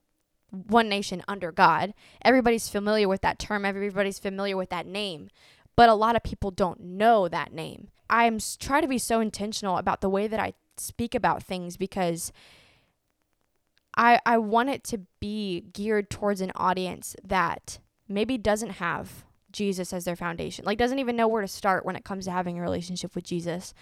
one 0.50 0.88
nation 0.88 1.22
under 1.28 1.52
God. 1.52 1.94
Everybody's 2.22 2.68
familiar 2.68 3.08
with 3.08 3.22
that 3.22 3.38
term, 3.38 3.64
everybody's 3.64 4.18
familiar 4.18 4.56
with 4.56 4.70
that 4.70 4.86
name, 4.86 5.28
but 5.76 5.88
a 5.88 5.94
lot 5.94 6.16
of 6.16 6.22
people 6.22 6.50
don't 6.50 6.80
know 6.80 7.28
that 7.28 7.52
name. 7.52 7.88
I'm 8.10 8.38
try 8.58 8.80
to 8.80 8.88
be 8.88 8.98
so 8.98 9.20
intentional 9.20 9.78
about 9.78 10.00
the 10.00 10.10
way 10.10 10.26
that 10.28 10.40
I 10.40 10.54
speak 10.76 11.14
about 11.14 11.42
things 11.42 11.76
because 11.76 12.32
I 13.96 14.20
I 14.26 14.38
want 14.38 14.70
it 14.70 14.84
to 14.84 15.00
be 15.20 15.62
geared 15.72 16.10
towards 16.10 16.40
an 16.40 16.52
audience 16.54 17.16
that 17.24 17.78
maybe 18.12 18.38
doesn't 18.38 18.70
have 18.70 19.24
Jesus 19.50 19.92
as 19.92 20.04
their 20.04 20.16
foundation, 20.16 20.64
like 20.64 20.78
doesn't 20.78 20.98
even 20.98 21.16
know 21.16 21.28
where 21.28 21.42
to 21.42 21.48
start 21.48 21.84
when 21.84 21.96
it 21.96 22.04
comes 22.04 22.24
to 22.24 22.30
having 22.30 22.58
a 22.58 22.62
relationship 22.62 23.14
with 23.14 23.24
Jesus. 23.24 23.74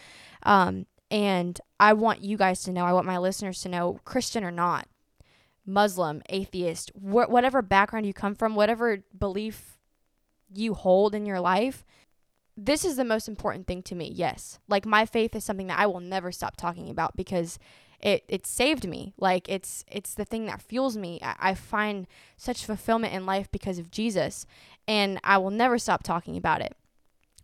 Um, 0.42 0.86
and 1.10 1.60
I 1.78 1.92
want 1.92 2.22
you 2.22 2.36
guys 2.36 2.62
to 2.62 2.72
know, 2.72 2.84
I 2.84 2.92
want 2.92 3.06
my 3.06 3.18
listeners 3.18 3.60
to 3.62 3.68
know, 3.68 4.00
Christian 4.04 4.44
or 4.44 4.50
not, 4.50 4.88
Muslim, 5.66 6.22
atheist, 6.28 6.90
wh- 6.90 7.30
whatever 7.30 7.62
background 7.62 8.06
you 8.06 8.12
come 8.12 8.34
from, 8.34 8.54
whatever 8.54 8.98
belief 9.16 9.78
you 10.52 10.74
hold 10.74 11.14
in 11.14 11.26
your 11.26 11.40
life, 11.40 11.84
this 12.56 12.84
is 12.84 12.96
the 12.96 13.04
most 13.04 13.28
important 13.28 13.66
thing 13.66 13.82
to 13.84 13.94
me. 13.94 14.12
Yes. 14.14 14.58
Like 14.68 14.84
my 14.84 15.06
faith 15.06 15.34
is 15.34 15.44
something 15.44 15.68
that 15.68 15.78
I 15.78 15.86
will 15.86 16.00
never 16.00 16.30
stop 16.30 16.56
talking 16.56 16.90
about 16.90 17.16
because 17.16 17.58
it 18.02 18.24
it 18.28 18.46
saved 18.46 18.88
me 18.88 19.12
like 19.18 19.48
it's 19.48 19.84
it's 19.88 20.14
the 20.14 20.24
thing 20.24 20.46
that 20.46 20.62
fuels 20.62 20.96
me 20.96 21.18
I, 21.22 21.50
I 21.50 21.54
find 21.54 22.06
such 22.36 22.64
fulfillment 22.64 23.14
in 23.14 23.26
life 23.26 23.50
because 23.50 23.78
of 23.78 23.90
jesus 23.90 24.46
and 24.88 25.20
i 25.24 25.38
will 25.38 25.50
never 25.50 25.78
stop 25.78 26.02
talking 26.02 26.36
about 26.36 26.60
it 26.60 26.76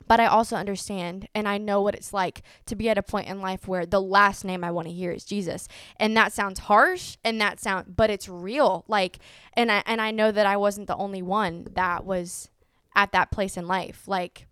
but 0.08 0.20
I 0.20 0.26
also 0.26 0.56
understand 0.56 1.28
and 1.34 1.48
I 1.48 1.58
know 1.58 1.82
what 1.82 1.94
it's 1.94 2.12
like 2.12 2.42
to 2.66 2.76
be 2.76 2.88
at 2.88 2.98
a 2.98 3.02
point 3.02 3.28
in 3.28 3.40
life 3.40 3.66
where 3.66 3.84
the 3.84 4.00
last 4.00 4.44
name 4.44 4.62
I 4.62 4.70
want 4.70 4.88
to 4.88 4.94
hear 4.94 5.10
is 5.10 5.24
Jesus. 5.24 5.68
And 5.98 6.16
that 6.16 6.32
sounds 6.32 6.60
harsh 6.60 7.16
and 7.24 7.40
that 7.40 7.60
sound 7.60 7.96
but 7.96 8.10
it's 8.10 8.28
real. 8.28 8.84
Like 8.88 9.18
and 9.54 9.70
I 9.70 9.82
and 9.86 10.00
I 10.00 10.10
know 10.10 10.30
that 10.30 10.46
I 10.46 10.56
wasn't 10.56 10.86
the 10.86 10.96
only 10.96 11.22
one 11.22 11.66
that 11.74 12.04
was 12.04 12.50
at 12.94 13.12
that 13.12 13.30
place 13.30 13.56
in 13.56 13.66
life. 13.66 14.06
Like 14.06 14.46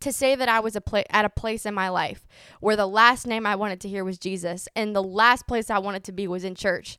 to 0.00 0.12
say 0.12 0.34
that 0.34 0.48
I 0.48 0.60
was 0.60 0.76
a 0.76 0.80
pla- 0.80 1.02
at 1.10 1.24
a 1.24 1.30
place 1.30 1.66
in 1.66 1.74
my 1.74 1.88
life 1.88 2.26
where 2.60 2.76
the 2.76 2.86
last 2.86 3.26
name 3.26 3.46
I 3.46 3.56
wanted 3.56 3.80
to 3.82 3.88
hear 3.88 4.04
was 4.04 4.18
Jesus 4.18 4.68
and 4.76 4.94
the 4.94 5.02
last 5.02 5.46
place 5.46 5.70
I 5.70 5.78
wanted 5.78 6.04
to 6.04 6.12
be 6.12 6.28
was 6.28 6.44
in 6.44 6.54
church. 6.54 6.98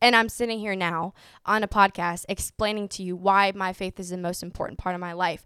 And 0.00 0.16
I'm 0.16 0.28
sitting 0.28 0.58
here 0.58 0.74
now 0.74 1.14
on 1.46 1.62
a 1.62 1.68
podcast 1.68 2.24
explaining 2.28 2.88
to 2.88 3.04
you 3.04 3.14
why 3.14 3.52
my 3.54 3.72
faith 3.72 4.00
is 4.00 4.10
the 4.10 4.18
most 4.18 4.42
important 4.42 4.78
part 4.78 4.96
of 4.96 5.00
my 5.00 5.12
life. 5.12 5.44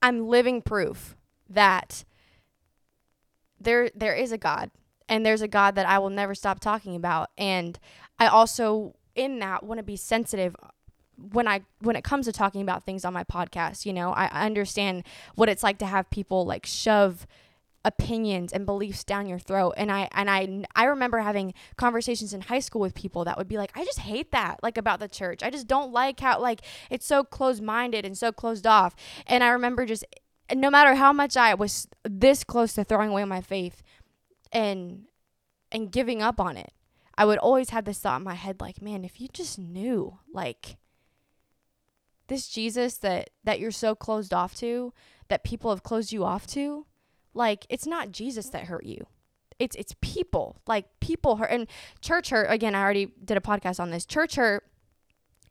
I'm 0.00 0.28
living 0.28 0.62
proof 0.62 1.16
that 1.48 2.04
there 3.58 3.90
there 3.94 4.14
is 4.14 4.32
a 4.32 4.38
God 4.38 4.70
and 5.08 5.26
there's 5.26 5.42
a 5.42 5.48
God 5.48 5.74
that 5.74 5.88
I 5.88 5.98
will 5.98 6.10
never 6.10 6.34
stop 6.34 6.60
talking 6.60 6.94
about 6.94 7.30
and 7.36 7.78
I 8.18 8.28
also 8.28 8.94
in 9.14 9.40
that 9.40 9.64
want 9.64 9.78
to 9.78 9.82
be 9.82 9.96
sensitive 9.96 10.54
when 11.32 11.46
I 11.46 11.62
when 11.80 11.96
it 11.96 12.04
comes 12.04 12.26
to 12.26 12.32
talking 12.32 12.62
about 12.62 12.84
things 12.84 13.04
on 13.04 13.12
my 13.12 13.24
podcast, 13.24 13.86
you 13.86 13.92
know, 13.92 14.12
I, 14.12 14.26
I 14.26 14.46
understand 14.46 15.04
what 15.34 15.48
it's 15.48 15.62
like 15.62 15.78
to 15.78 15.86
have 15.86 16.10
people 16.10 16.44
like 16.46 16.66
shove 16.66 17.26
opinions 17.84 18.52
and 18.52 18.66
beliefs 18.66 19.04
down 19.04 19.26
your 19.26 19.38
throat 19.38 19.72
and 19.76 19.90
I 19.90 20.08
and 20.12 20.28
I 20.28 20.64
I 20.76 20.84
remember 20.84 21.18
having 21.20 21.54
conversations 21.76 22.34
in 22.34 22.42
high 22.42 22.58
school 22.58 22.82
with 22.82 22.94
people 22.94 23.24
that 23.24 23.38
would 23.38 23.48
be 23.48 23.56
like 23.56 23.72
I 23.74 23.84
just 23.84 24.00
hate 24.00 24.32
that 24.32 24.60
like 24.62 24.76
about 24.76 25.00
the 25.00 25.08
church. 25.08 25.42
I 25.42 25.50
just 25.50 25.66
don't 25.66 25.92
like 25.92 26.20
how 26.20 26.40
like 26.40 26.60
it's 26.90 27.06
so 27.06 27.24
closed-minded 27.24 28.04
and 28.04 28.16
so 28.18 28.32
closed 28.32 28.66
off. 28.66 28.94
And 29.26 29.42
I 29.42 29.48
remember 29.48 29.86
just 29.86 30.04
no 30.54 30.70
matter 30.70 30.94
how 30.94 31.12
much 31.12 31.36
I 31.36 31.54
was 31.54 31.88
this 32.04 32.44
close 32.44 32.74
to 32.74 32.84
throwing 32.84 33.10
away 33.10 33.24
my 33.24 33.40
faith 33.40 33.82
and 34.52 35.04
and 35.72 35.90
giving 35.90 36.20
up 36.20 36.38
on 36.38 36.56
it, 36.56 36.72
I 37.16 37.24
would 37.24 37.38
always 37.38 37.70
have 37.70 37.84
this 37.84 37.98
thought 37.98 38.20
in 38.20 38.24
my 38.24 38.34
head 38.34 38.60
like, 38.60 38.82
man, 38.82 39.04
if 39.04 39.20
you 39.20 39.28
just 39.32 39.58
knew 39.58 40.18
like 40.32 40.76
this 42.30 42.48
Jesus 42.48 42.96
that 42.98 43.28
that 43.44 43.60
you're 43.60 43.70
so 43.70 43.94
closed 43.94 44.32
off 44.32 44.54
to, 44.56 44.94
that 45.28 45.44
people 45.44 45.68
have 45.68 45.82
closed 45.82 46.12
you 46.12 46.24
off 46.24 46.46
to, 46.46 46.86
like 47.34 47.66
it's 47.68 47.86
not 47.86 48.10
Jesus 48.10 48.48
that 48.50 48.64
hurt 48.64 48.86
you. 48.86 49.06
It's 49.58 49.76
it's 49.76 49.94
people. 50.00 50.56
Like 50.66 50.86
people 51.00 51.36
hurt 51.36 51.50
and 51.50 51.66
church 52.00 52.30
hurt. 52.30 52.46
Again, 52.48 52.74
I 52.74 52.80
already 52.80 53.12
did 53.22 53.36
a 53.36 53.42
podcast 53.42 53.78
on 53.78 53.90
this. 53.90 54.06
Church 54.06 54.36
hurt 54.36 54.64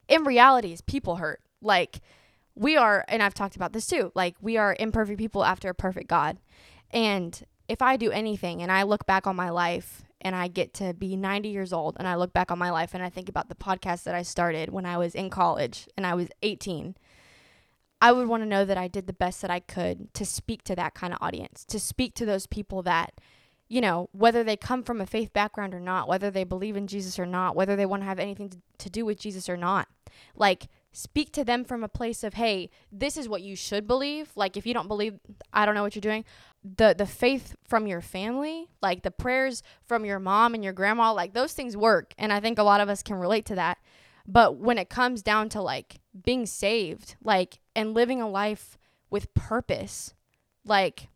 in 0.08 0.24
reality 0.24 0.74
is 0.74 0.82
people 0.82 1.18
hurt. 1.18 1.42
Like 1.62 2.00
we 2.56 2.76
are 2.76 3.06
and 3.08 3.22
I've 3.22 3.36
talked 3.36 3.56
about 3.56 3.74
this 3.74 3.86
too. 3.86 4.12
Like 4.16 4.36
we 4.42 4.58
are 4.58 4.76
imperfect 4.80 5.20
people 5.20 5.44
after 5.44 5.70
a 5.70 5.76
perfect 5.76 6.08
God. 6.08 6.40
And 6.92 7.44
if 7.70 7.84
I 7.84 7.96
do 7.96 8.12
anything 8.12 8.62
and 8.62 8.72
I 8.72 8.84
look 8.84 9.06
back 9.06 9.28
on 9.28 9.36
my 9.36 9.52
life 9.52 10.04
and 10.20 10.36
I 10.36 10.48
get 10.48 10.74
to 10.76 10.94
be 10.94 11.16
90 11.16 11.50
years 11.50 11.72
old 11.72 11.96
and 12.00 12.08
I 12.08 12.16
look 12.16 12.34
back 12.34 12.52
on 12.52 12.58
my 12.58 12.72
life 12.72 12.94
and 12.94 13.04
I 13.04 13.10
think 13.10 13.30
about 13.30 13.48
the 13.48 13.56
podcast 13.56 14.04
that 14.04 14.16
I 14.16 14.24
started 14.24 14.72
when 14.72 14.86
I 14.86 14.98
was 14.98 15.16
in 15.16 15.30
college 15.30 15.88
and 15.96 16.06
I 16.06 16.16
was 16.16 16.30
18, 16.42 16.96
I 18.02 18.12
would 18.12 18.28
want 18.28 18.42
to 18.42 18.50
know 18.50 18.66
that 18.66 18.78
I 18.78 18.88
did 18.88 19.06
the 19.06 19.14
best 19.14 19.42
that 19.44 19.52
I 19.52 19.60
could 19.60 20.14
to 20.16 20.26
speak 20.26 20.64
to 20.64 20.76
that 20.76 20.96
kind 20.96 21.14
of 21.14 21.20
audience, 21.22 21.64
to 21.66 21.80
speak 21.80 22.16
to 22.16 22.26
those 22.26 22.48
people 22.48 22.82
that, 22.84 23.14
you 23.68 23.82
know, 23.82 24.10
whether 24.14 24.44
they 24.44 24.58
come 24.58 24.84
from 24.84 25.00
a 25.00 25.06
faith 25.06 25.32
background 25.32 25.76
or 25.76 25.80
not, 25.80 26.08
whether 26.08 26.32
they 26.32 26.44
believe 26.44 26.76
in 26.76 26.88
Jesus 26.88 27.20
or 27.20 27.26
not, 27.28 27.56
whether 27.56 27.76
they 27.76 27.86
want 27.86 28.02
to 28.02 28.08
have 28.08 28.20
anything 28.20 28.52
to, 28.80 28.90
do 28.90 29.06
with 29.06 29.20
Jesus 29.20 29.48
or 29.48 29.58
not. 29.58 29.88
Like, 30.36 30.70
speak 30.92 31.32
to 31.34 31.44
them 31.44 31.64
from 31.64 31.84
a 31.84 31.88
place 31.88 32.24
of 32.24 32.34
hey 32.34 32.70
this 32.92 33.18
is 33.18 33.30
what 33.30 33.42
you 33.42 33.56
should 33.56 33.88
believe. 33.88 34.32
Like 34.36 34.58
if 34.58 34.66
you 34.66 34.74
don't 34.74 34.88
believe 34.88 35.20
i 35.54 35.66
don't 35.66 35.76
know 35.76 35.84
what 35.84 35.96
you're 35.96 36.02
doing. 36.02 36.26
The 36.64 36.96
the 36.98 37.06
faith 37.06 37.56
from 37.64 37.88
your 37.88 38.02
family 38.02 38.70
like 38.82 39.04
the 39.04 39.12
prayers 39.12 39.64
from 39.84 40.06
your 40.06 40.20
mom 40.20 40.54
and 40.54 40.64
your 40.64 40.74
grandma 40.74 41.14
like 41.14 41.34
those 41.34 41.54
things 41.54 41.78
work. 41.78 42.14
And 42.18 42.34
i 42.34 42.40
think 42.40 42.58
a 42.58 42.64
lot 42.64 42.82
of 42.82 42.90
us 42.90 43.04
can 43.04 43.18
relate 43.18 43.46
to 43.48 43.56
that. 43.56 43.78
But 44.28 44.58
when 44.58 44.78
it 44.78 44.90
comes 44.90 45.24
down 45.24 45.50
to 45.50 45.62
like 45.62 46.00
being 46.24 46.46
saved 46.46 47.16
like 47.24 47.60
and 47.76 47.94
living 47.94 48.22
a 48.22 48.30
life 48.30 48.78
with 49.10 49.34
purpose 49.34 50.14
like 50.66 51.10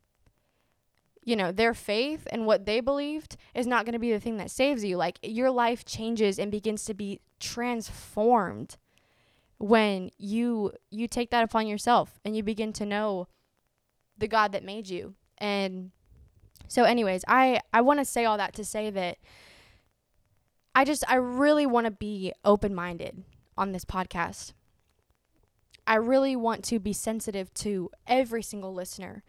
you 1.26 1.36
know 1.36 1.52
their 1.52 1.74
faith 1.74 2.28
and 2.32 2.46
what 2.46 2.66
they 2.66 2.80
believed 2.80 3.38
is 3.54 3.68
not 3.68 3.86
going 3.86 3.94
to 3.94 4.00
be 4.00 4.12
the 4.12 4.20
thing 4.20 4.38
that 4.38 4.52
saves 4.52 4.84
you. 4.84 4.98
Like 4.98 5.20
your 5.22 5.52
life 5.52 5.86
changes 5.86 6.38
and 6.38 6.52
begins 6.52 6.86
to 6.86 6.94
be 6.94 7.22
transformed 7.40 8.78
when 9.64 10.10
you 10.18 10.74
you 10.92 11.08
take 11.08 11.30
that 11.30 11.42
upon 11.42 11.66
yourself 11.66 12.20
and 12.26 12.36
you 12.36 12.44
begin 12.44 12.74
to 12.74 12.86
know 12.86 13.30
the 14.18 14.28
God 14.28 14.52
that 14.52 14.62
made 14.62 14.90
you. 14.90 15.16
And 15.38 15.92
so 16.68 16.84
anyways, 16.84 17.24
I 17.30 17.62
I 17.72 17.80
want 17.80 18.00
to 18.00 18.06
say 18.06 18.26
all 18.26 18.38
that 18.38 18.54
to 18.56 18.66
say 18.66 18.90
that 18.90 19.20
I 20.76 20.84
just 20.84 21.06
I 21.10 21.16
really 21.16 21.66
want 21.66 21.86
to 21.86 21.92
be 21.92 22.34
open-minded 22.44 23.24
on 23.58 23.72
this 23.72 23.86
podcast. 23.86 24.52
I 25.88 25.96
really 25.96 26.36
want 26.36 26.66
to 26.66 26.78
be 26.78 26.92
sensitive 26.92 27.54
to 27.56 27.90
every 28.06 28.44
single 28.44 28.74
listener. 28.74 29.24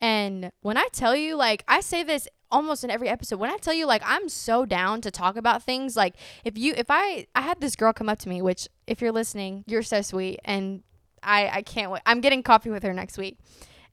And 0.00 0.52
when 0.60 0.76
I 0.76 0.86
tell 0.92 1.16
you 1.16 1.34
like 1.34 1.64
I 1.66 1.80
say 1.80 2.04
this 2.04 2.28
almost 2.50 2.84
in 2.84 2.90
every 2.90 3.08
episode 3.08 3.38
when 3.38 3.50
i 3.50 3.56
tell 3.56 3.74
you 3.74 3.86
like 3.86 4.02
i'm 4.04 4.28
so 4.28 4.64
down 4.64 5.00
to 5.00 5.10
talk 5.10 5.36
about 5.36 5.62
things 5.62 5.96
like 5.96 6.14
if 6.44 6.56
you 6.58 6.74
if 6.76 6.86
i 6.90 7.26
i 7.34 7.40
had 7.40 7.60
this 7.60 7.76
girl 7.76 7.92
come 7.92 8.08
up 8.08 8.18
to 8.18 8.28
me 8.28 8.42
which 8.42 8.68
if 8.86 9.00
you're 9.00 9.12
listening 9.12 9.64
you're 9.66 9.82
so 9.82 10.02
sweet 10.02 10.38
and 10.44 10.82
i 11.22 11.48
i 11.48 11.62
can't 11.62 11.90
wait 11.90 12.02
i'm 12.06 12.20
getting 12.20 12.42
coffee 12.42 12.70
with 12.70 12.82
her 12.82 12.92
next 12.92 13.18
week. 13.18 13.38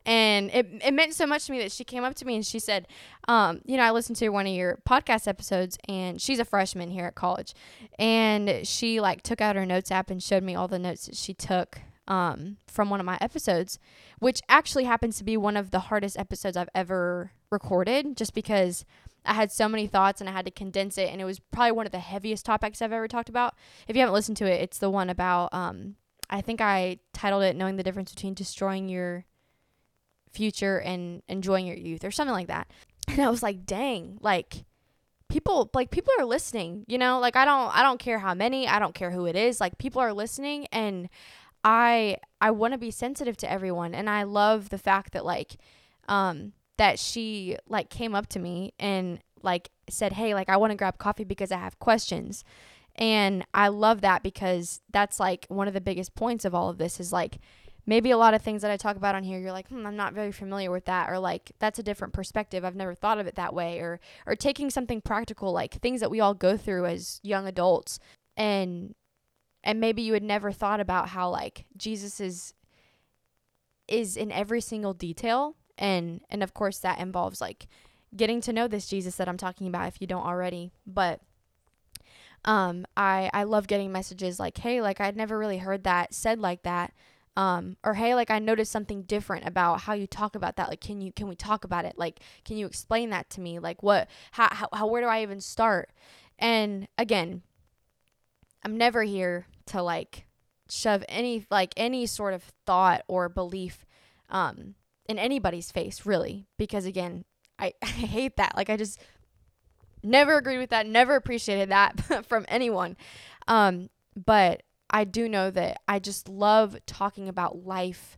And 0.06 0.50
it, 0.52 0.66
it 0.86 0.94
meant 0.94 1.14
so 1.16 1.28
much 1.28 1.48
to 1.48 1.52
me 1.52 1.60
that 1.60 1.72
she 1.74 1.84
came 1.84 2.06
up 2.06 2.16
to 2.16 2.26
me 2.26 2.36
and 2.36 2.46
she 2.46 2.60
said 2.60 2.88
um, 3.28 3.62
you 3.66 3.76
know 3.76 3.84
i 3.84 3.92
listened 3.92 4.16
to 4.18 4.30
one 4.30 4.48
of 4.48 4.54
your 4.54 4.80
podcast 4.88 5.28
episodes 5.28 5.78
and 5.90 6.22
she's 6.22 6.40
a 6.40 6.46
freshman 6.46 6.90
here 6.92 7.06
at 7.06 7.16
college. 7.16 7.54
And 8.00 8.66
she 8.66 9.02
like 9.02 9.22
took 9.22 9.42
out 9.42 9.58
her 9.58 9.66
notes 9.66 9.92
app 9.92 10.10
and 10.10 10.24
showed 10.24 10.44
me 10.44 10.56
all 10.56 10.70
the 10.70 10.80
notes 10.80 11.08
that 11.08 11.18
she 11.18 11.34
took 11.34 11.80
um, 12.08 12.56
from 12.68 12.90
one 12.90 13.02
of 13.02 13.06
my 13.06 13.18
episodes 13.20 13.80
which 14.20 14.42
actually 14.48 14.86
happens 14.86 15.18
to 15.18 15.26
be 15.26 15.36
one 15.36 15.58
of 15.58 15.72
the 15.72 15.80
hardest 15.80 16.18
episodes 16.18 16.56
i've 16.56 16.70
ever 16.74 17.32
recorded 17.52 18.18
just 18.18 18.34
because 18.34 18.86
I 19.26 19.34
had 19.34 19.52
so 19.52 19.68
many 19.68 19.88
thoughts 19.88 20.22
and 20.22 20.30
I 20.30 20.34
had 20.34 20.46
to 20.46 20.52
condense 20.52 20.98
it 20.98 21.10
and 21.12 21.22
it 21.22 21.26
was 21.26 21.40
probably 21.40 21.74
one 21.74 21.86
of 21.86 21.92
the 21.92 22.00
heaviest 22.00 22.46
topics 22.46 22.82
I've 22.82 22.94
ever 22.94 23.08
talked 23.08 23.30
about. 23.30 23.56
If 23.88 23.96
you 23.96 24.02
haven't 24.02 24.14
listened 24.14 24.38
to 24.38 24.46
it, 24.46 24.62
it's 24.62 24.78
the 24.78 24.90
one 24.90 25.10
about 25.10 25.54
um 25.54 25.96
I 26.30 26.42
think 26.42 26.62
I 26.62 27.00
titled 27.14 27.44
it 27.44 27.56
knowing 27.56 27.78
the 27.78 27.84
difference 27.84 28.14
between 28.14 28.34
destroying 28.34 28.90
your 28.90 29.26
future 30.32 30.80
and 30.80 31.24
enjoying 31.28 31.66
your 31.66 31.78
youth 31.78 32.04
or 32.04 32.12
something 32.12 32.34
like 32.34 32.48
that. 32.48 32.68
And 33.10 33.22
I 33.22 33.30
was 33.30 33.42
like, 33.42 33.66
"Dang, 33.66 34.18
like 34.20 34.66
people 35.30 35.70
like 35.74 35.92
people 35.92 36.12
are 36.20 36.26
listening, 36.26 36.84
you 36.88 36.98
know? 36.98 37.20
Like 37.20 37.36
I 37.38 37.46
don't 37.46 37.76
I 37.76 37.84
don't 37.84 38.00
care 38.00 38.20
how 38.20 38.34
many, 38.34 38.68
I 38.68 38.80
don't 38.80 38.96
care 38.96 39.12
who 39.12 39.26
it 39.26 39.36
is. 39.36 39.62
Like 39.62 39.78
people 39.78 40.02
are 40.02 40.14
listening 40.14 40.68
and 40.72 41.10
I 41.64 42.18
I 42.42 42.52
want 42.52 42.74
to 42.74 42.78
be 42.78 42.92
sensitive 42.92 43.38
to 43.38 43.52
everyone 43.52 43.96
and 43.96 44.10
I 44.10 44.24
love 44.24 44.70
the 44.70 44.78
fact 44.78 45.14
that 45.14 45.26
like 45.26 45.58
um 46.10 46.54
that 46.78 47.00
she 47.00 47.58
like 47.68 47.90
came 47.90 48.16
up 48.16 48.28
to 48.30 48.40
me 48.40 48.74
and 48.80 49.20
like 49.44 49.70
said, 49.90 50.14
"Hey, 50.14 50.34
like 50.34 50.50
I 50.50 50.58
want 50.58 50.72
to 50.72 50.78
grab 50.78 50.98
coffee 50.98 51.24
because 51.24 51.52
I 51.52 51.58
have 51.58 51.80
questions." 51.80 52.44
And 52.96 53.46
I 53.54 53.68
love 53.68 54.02
that 54.02 54.24
because 54.24 54.82
that's 54.92 55.20
like 55.20 55.46
one 55.50 55.68
of 55.68 55.76
the 55.76 55.82
biggest 55.82 56.16
points 56.16 56.46
of 56.46 56.56
all 56.56 56.70
of 56.70 56.80
this 56.80 57.00
is 57.00 57.14
like 57.14 57.38
maybe 57.86 58.10
a 58.10 58.18
lot 58.18 58.34
of 58.34 58.42
things 58.42 58.64
that 58.64 58.72
I 58.72 58.78
talk 58.78 58.96
about 58.98 59.16
on 59.16 59.24
here 59.24 59.40
you're 59.40 59.52
like, 59.52 59.68
"Hmm, 59.70 59.86
I'm 59.86 59.96
not 59.96 60.14
very 60.14 60.32
familiar 60.32 60.72
with 60.72 60.86
that," 60.86 61.10
or 61.10 61.20
like 61.20 61.52
that's 61.60 61.80
a 61.80 61.84
different 61.84 62.14
perspective. 62.14 62.66
I've 62.66 62.76
never 62.76 62.96
thought 62.96 63.20
of 63.20 63.28
it 63.28 63.36
that 63.36 63.54
way 63.54 63.80
or 63.80 64.00
or 64.26 64.36
taking 64.36 64.70
something 64.70 65.02
practical 65.02 65.52
like 65.52 65.76
things 65.76 66.00
that 66.02 66.12
we 66.12 66.20
all 66.20 66.34
go 66.34 66.58
through 66.58 66.86
as 66.86 67.20
young 67.24 67.48
adults 67.48 68.00
and 68.36 68.96
and 69.64 69.80
maybe 69.80 70.02
you 70.02 70.14
had 70.14 70.24
never 70.24 70.52
thought 70.52 70.80
about 70.80 71.10
how 71.10 71.30
like 71.30 71.66
Jesus 71.76 72.20
is 72.20 72.54
is 73.88 74.18
in 74.18 74.32
every 74.32 74.62
single 74.62 74.94
detail 74.94 75.56
and 75.78 76.22
and 76.30 76.44
of 76.44 76.54
course 76.54 76.80
that 76.80 77.00
involves 77.00 77.42
like 77.42 77.68
getting 78.16 78.42
to 78.42 78.54
know 78.54 78.68
this 78.68 78.88
Jesus 78.88 79.16
that 79.16 79.28
I'm 79.28 79.38
talking 79.38 79.68
about 79.68 79.88
if 79.88 80.02
you 80.02 80.08
don't 80.08 80.26
already. 80.26 80.72
But 80.86 81.22
um 82.46 82.86
I 82.96 83.30
I 83.34 83.44
love 83.44 83.68
getting 83.68 83.92
messages 83.92 84.40
like 84.40 84.58
hey 84.58 84.82
like 84.82 85.02
I'd 85.02 85.18
never 85.18 85.38
really 85.38 85.58
heard 85.58 85.84
that 85.84 86.14
said 86.14 86.40
like 86.40 86.64
that. 86.64 86.94
Um 87.36 87.78
or 87.84 87.96
hey 87.96 88.16
like 88.16 88.32
I 88.32 88.40
noticed 88.40 88.72
something 88.72 89.04
different 89.04 89.48
about 89.48 89.82
how 89.82 89.94
you 89.94 90.08
talk 90.08 90.36
about 90.36 90.56
that. 90.56 90.70
Like 90.70 90.82
can 90.82 91.02
you 91.02 91.12
can 91.12 91.28
we 91.28 91.36
talk 91.36 91.64
about 91.64 91.86
it? 91.86 91.98
Like 91.98 92.20
can 92.46 92.58
you 92.58 92.66
explain 92.66 93.10
that 93.10 93.30
to 93.32 93.42
me? 93.42 93.60
Like 93.60 93.84
what 93.84 94.08
how, 94.32 94.50
how, 94.52 94.70
how 94.74 94.88
where 94.88 95.02
do 95.02 95.08
I 95.08 95.22
even 95.22 95.42
start? 95.42 95.90
And 96.40 96.88
again 96.98 97.44
I'm 98.64 98.78
never 98.78 99.04
here 99.04 99.48
to 99.68 99.82
like 99.82 100.26
shove 100.70 101.04
any 101.08 101.46
like 101.50 101.74
any 101.78 102.06
sort 102.06 102.34
of 102.34 102.44
thought 102.66 103.04
or 103.08 103.30
belief 103.30 103.86
um 104.30 104.76
in 105.08 105.18
anybody's 105.18 105.72
face, 105.72 106.06
really, 106.06 106.48
because 106.58 106.86
again, 106.86 107.26
I, 107.60 107.74
I 107.82 107.88
hate 107.88 108.38
that. 108.38 108.56
Like, 108.56 108.70
I 108.70 108.78
just 108.78 109.00
never 110.04 110.38
agreed 110.38 110.58
with 110.58 110.70
that, 110.70 110.88
never 110.88 111.16
appreciated 111.16 111.70
that 111.70 112.26
from 112.28 112.46
anyone. 112.48 112.98
Um, 113.48 113.90
but 114.16 114.64
I 114.90 115.04
do 115.04 115.28
know 115.28 115.52
that 115.52 115.82
I 115.88 116.00
just 116.00 116.30
love 116.30 116.78
talking 116.86 117.28
about 117.28 117.66
life, 117.66 118.18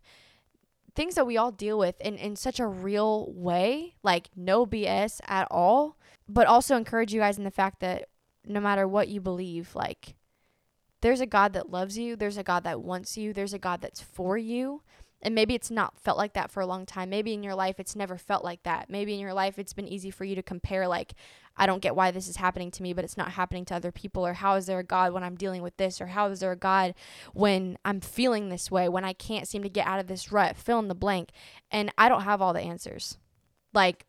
things 0.96 1.16
that 1.16 1.28
we 1.28 1.38
all 1.38 1.52
deal 1.52 1.78
with 1.78 2.00
in, 2.02 2.16
in 2.16 2.36
such 2.36 2.60
a 2.60 2.68
real 2.68 3.32
way, 3.34 3.96
like 4.04 4.30
no 4.36 4.66
BS 4.66 5.20
at 5.28 5.48
all, 5.50 5.98
but 6.28 6.48
also 6.48 6.76
encourage 6.76 7.14
you 7.14 7.20
guys 7.20 7.38
in 7.38 7.44
the 7.44 7.52
fact 7.52 7.80
that 7.80 8.10
no 8.46 8.60
matter 8.60 8.88
what 8.88 9.08
you 9.08 9.20
believe, 9.20 9.76
like, 9.76 10.16
there's 11.02 11.22
a 11.22 11.26
God 11.26 11.54
that 11.54 11.70
loves 11.70 11.98
you, 11.98 12.16
there's 12.16 12.38
a 12.38 12.44
God 12.44 12.64
that 12.66 12.82
wants 12.82 13.18
you, 13.18 13.34
there's 13.34 13.54
a 13.54 13.60
God 13.60 13.82
that's 13.82 14.02
for 14.02 14.38
you. 14.38 14.82
And 15.22 15.36
maybe 15.36 15.54
it's 15.54 15.70
not 15.70 16.00
felt 16.00 16.18
like 16.18 16.34
that 16.34 16.52
for 16.52 16.62
a 16.62 16.66
long 16.66 16.86
time. 16.86 17.10
Maybe 17.10 17.34
in 17.34 17.44
your 17.44 17.56
life 17.56 17.80
it's 17.80 17.96
never 17.96 18.18
felt 18.18 18.44
like 18.44 18.64
that. 18.64 18.90
Maybe 18.90 19.14
in 19.14 19.20
your 19.20 19.34
life 19.34 19.60
it's 19.60 19.74
been 19.74 19.88
easy 19.88 20.12
for 20.12 20.24
you 20.24 20.36
to 20.36 20.44
compare 20.44 20.88
like 20.88 21.14
I 21.58 21.66
don't 21.66 21.82
get 21.82 21.96
why 21.96 22.12
this 22.12 22.30
is 22.30 22.38
happening 22.38 22.72
to 22.72 22.84
me, 22.84 22.94
but 22.94 23.04
it's 23.04 23.18
not 23.18 23.32
happening 23.32 23.66
to 23.66 23.76
other 23.76 23.92
people 23.92 24.26
or 24.26 24.34
how 24.34 24.56
is 24.56 24.66
there 24.66 24.80
a 24.80 24.84
God 24.84 25.12
when 25.12 25.24
I'm 25.24 25.36
dealing 25.36 25.62
with 25.62 25.76
this 25.76 26.00
or 26.00 26.08
how 26.08 26.28
is 26.28 26.40
there 26.40 26.54
a 26.54 26.58
God 26.58 26.94
when 27.34 27.78
I'm 27.84 28.00
feeling 28.00 28.48
this 28.48 28.72
way, 28.72 28.88
when 28.88 29.04
I 29.04 29.12
can't 29.12 29.48
seem 29.48 29.64
to 29.64 29.70
get 29.70 29.86
out 29.86 30.00
of 30.00 30.08
this 30.08 30.32
rut, 30.32 30.56
fill 30.56 30.80
in 30.80 30.88
the 30.88 30.96
blank. 30.96 31.32
And 31.70 31.92
I 31.98 32.08
don't 32.08 32.22
have 32.22 32.42
all 32.42 32.54
the 32.54 32.62
answers. 32.62 33.18
Like 33.74 34.06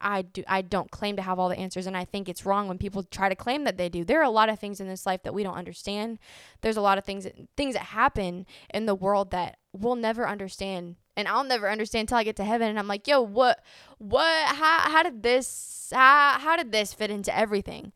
I 0.00 0.22
do 0.22 0.44
I 0.48 0.62
don't 0.62 0.90
claim 0.90 1.16
to 1.16 1.22
have 1.22 1.38
all 1.38 1.48
the 1.48 1.58
answers 1.58 1.86
and 1.86 1.96
I 1.96 2.04
think 2.04 2.28
it's 2.28 2.46
wrong 2.46 2.68
when 2.68 2.78
people 2.78 3.02
try 3.02 3.28
to 3.28 3.36
claim 3.36 3.64
that 3.64 3.76
they 3.76 3.88
do. 3.88 4.04
There 4.04 4.20
are 4.20 4.24
a 4.24 4.30
lot 4.30 4.48
of 4.48 4.58
things 4.58 4.80
in 4.80 4.88
this 4.88 5.06
life 5.06 5.22
that 5.24 5.34
we 5.34 5.42
don't 5.42 5.56
understand. 5.56 6.18
There's 6.62 6.76
a 6.76 6.82
lot 6.82 6.98
of 6.98 7.04
things 7.04 7.24
that, 7.24 7.34
things 7.56 7.74
that 7.74 7.82
happen 7.82 8.46
in 8.72 8.86
the 8.86 8.94
world 8.94 9.30
that 9.32 9.58
we'll 9.74 9.96
never 9.96 10.26
understand 10.26 10.96
and 11.16 11.28
I'll 11.28 11.44
never 11.44 11.70
understand 11.70 12.02
until 12.02 12.18
I 12.18 12.24
get 12.24 12.36
to 12.36 12.44
heaven 12.44 12.68
and 12.68 12.78
I'm 12.78 12.88
like, 12.88 13.06
"Yo, 13.06 13.20
what 13.20 13.62
what 13.98 14.46
how 14.46 14.90
how 14.90 15.02
did 15.02 15.22
this 15.22 15.90
how 15.94 16.38
how 16.38 16.56
did 16.56 16.72
this 16.72 16.92
fit 16.92 17.10
into 17.10 17.36
everything?" 17.36 17.92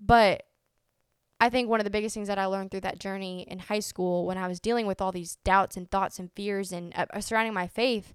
But 0.00 0.44
I 1.40 1.50
think 1.50 1.68
one 1.68 1.80
of 1.80 1.84
the 1.84 1.90
biggest 1.90 2.14
things 2.14 2.28
that 2.28 2.38
I 2.38 2.46
learned 2.46 2.70
through 2.70 2.80
that 2.80 2.98
journey 2.98 3.42
in 3.48 3.58
high 3.58 3.80
school 3.80 4.26
when 4.26 4.38
I 4.38 4.48
was 4.48 4.60
dealing 4.60 4.86
with 4.86 5.00
all 5.00 5.12
these 5.12 5.36
doubts 5.44 5.76
and 5.76 5.90
thoughts 5.90 6.18
and 6.18 6.32
fears 6.32 6.72
and 6.72 6.92
uh, 6.96 7.20
surrounding 7.20 7.54
my 7.54 7.66
faith 7.66 8.14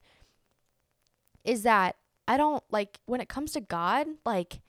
is 1.44 1.64
that 1.64 1.98
I 2.28 2.38
don't 2.38 2.64
like 2.72 3.00
when 3.06 3.22
it 3.22 3.30
comes 3.30 3.52
to 3.54 3.62
God, 3.62 4.08
like 4.26 4.62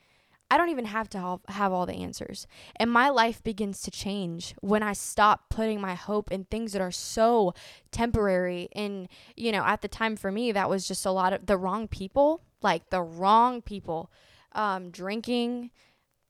I 0.52 0.58
don't 0.58 0.68
even 0.68 0.84
have 0.84 1.08
to 1.10 1.40
have, 1.48 1.72
all 1.72 1.86
the 1.86 1.94
answers. 1.94 2.46
And 2.76 2.90
my 2.90 3.08
life 3.08 3.42
begins 3.42 3.80
to 3.82 3.90
change 3.90 4.54
when 4.60 4.82
I 4.82 4.92
stop 4.92 5.48
putting 5.48 5.80
my 5.80 5.94
hope 5.94 6.30
in 6.30 6.44
things 6.44 6.74
that 6.74 6.82
are 6.82 6.90
so 6.90 7.54
temporary. 7.90 8.68
And, 8.72 9.08
you 9.34 9.50
know, 9.50 9.64
at 9.64 9.80
the 9.80 9.88
time 9.88 10.14
for 10.14 10.30
me, 10.30 10.52
that 10.52 10.68
was 10.68 10.86
just 10.86 11.06
a 11.06 11.10
lot 11.10 11.32
of 11.32 11.46
the 11.46 11.56
wrong 11.56 11.88
people, 11.88 12.42
like 12.60 12.90
the 12.90 13.00
wrong 13.00 13.62
people, 13.62 14.12
um, 14.54 14.90
drinking, 14.90 15.70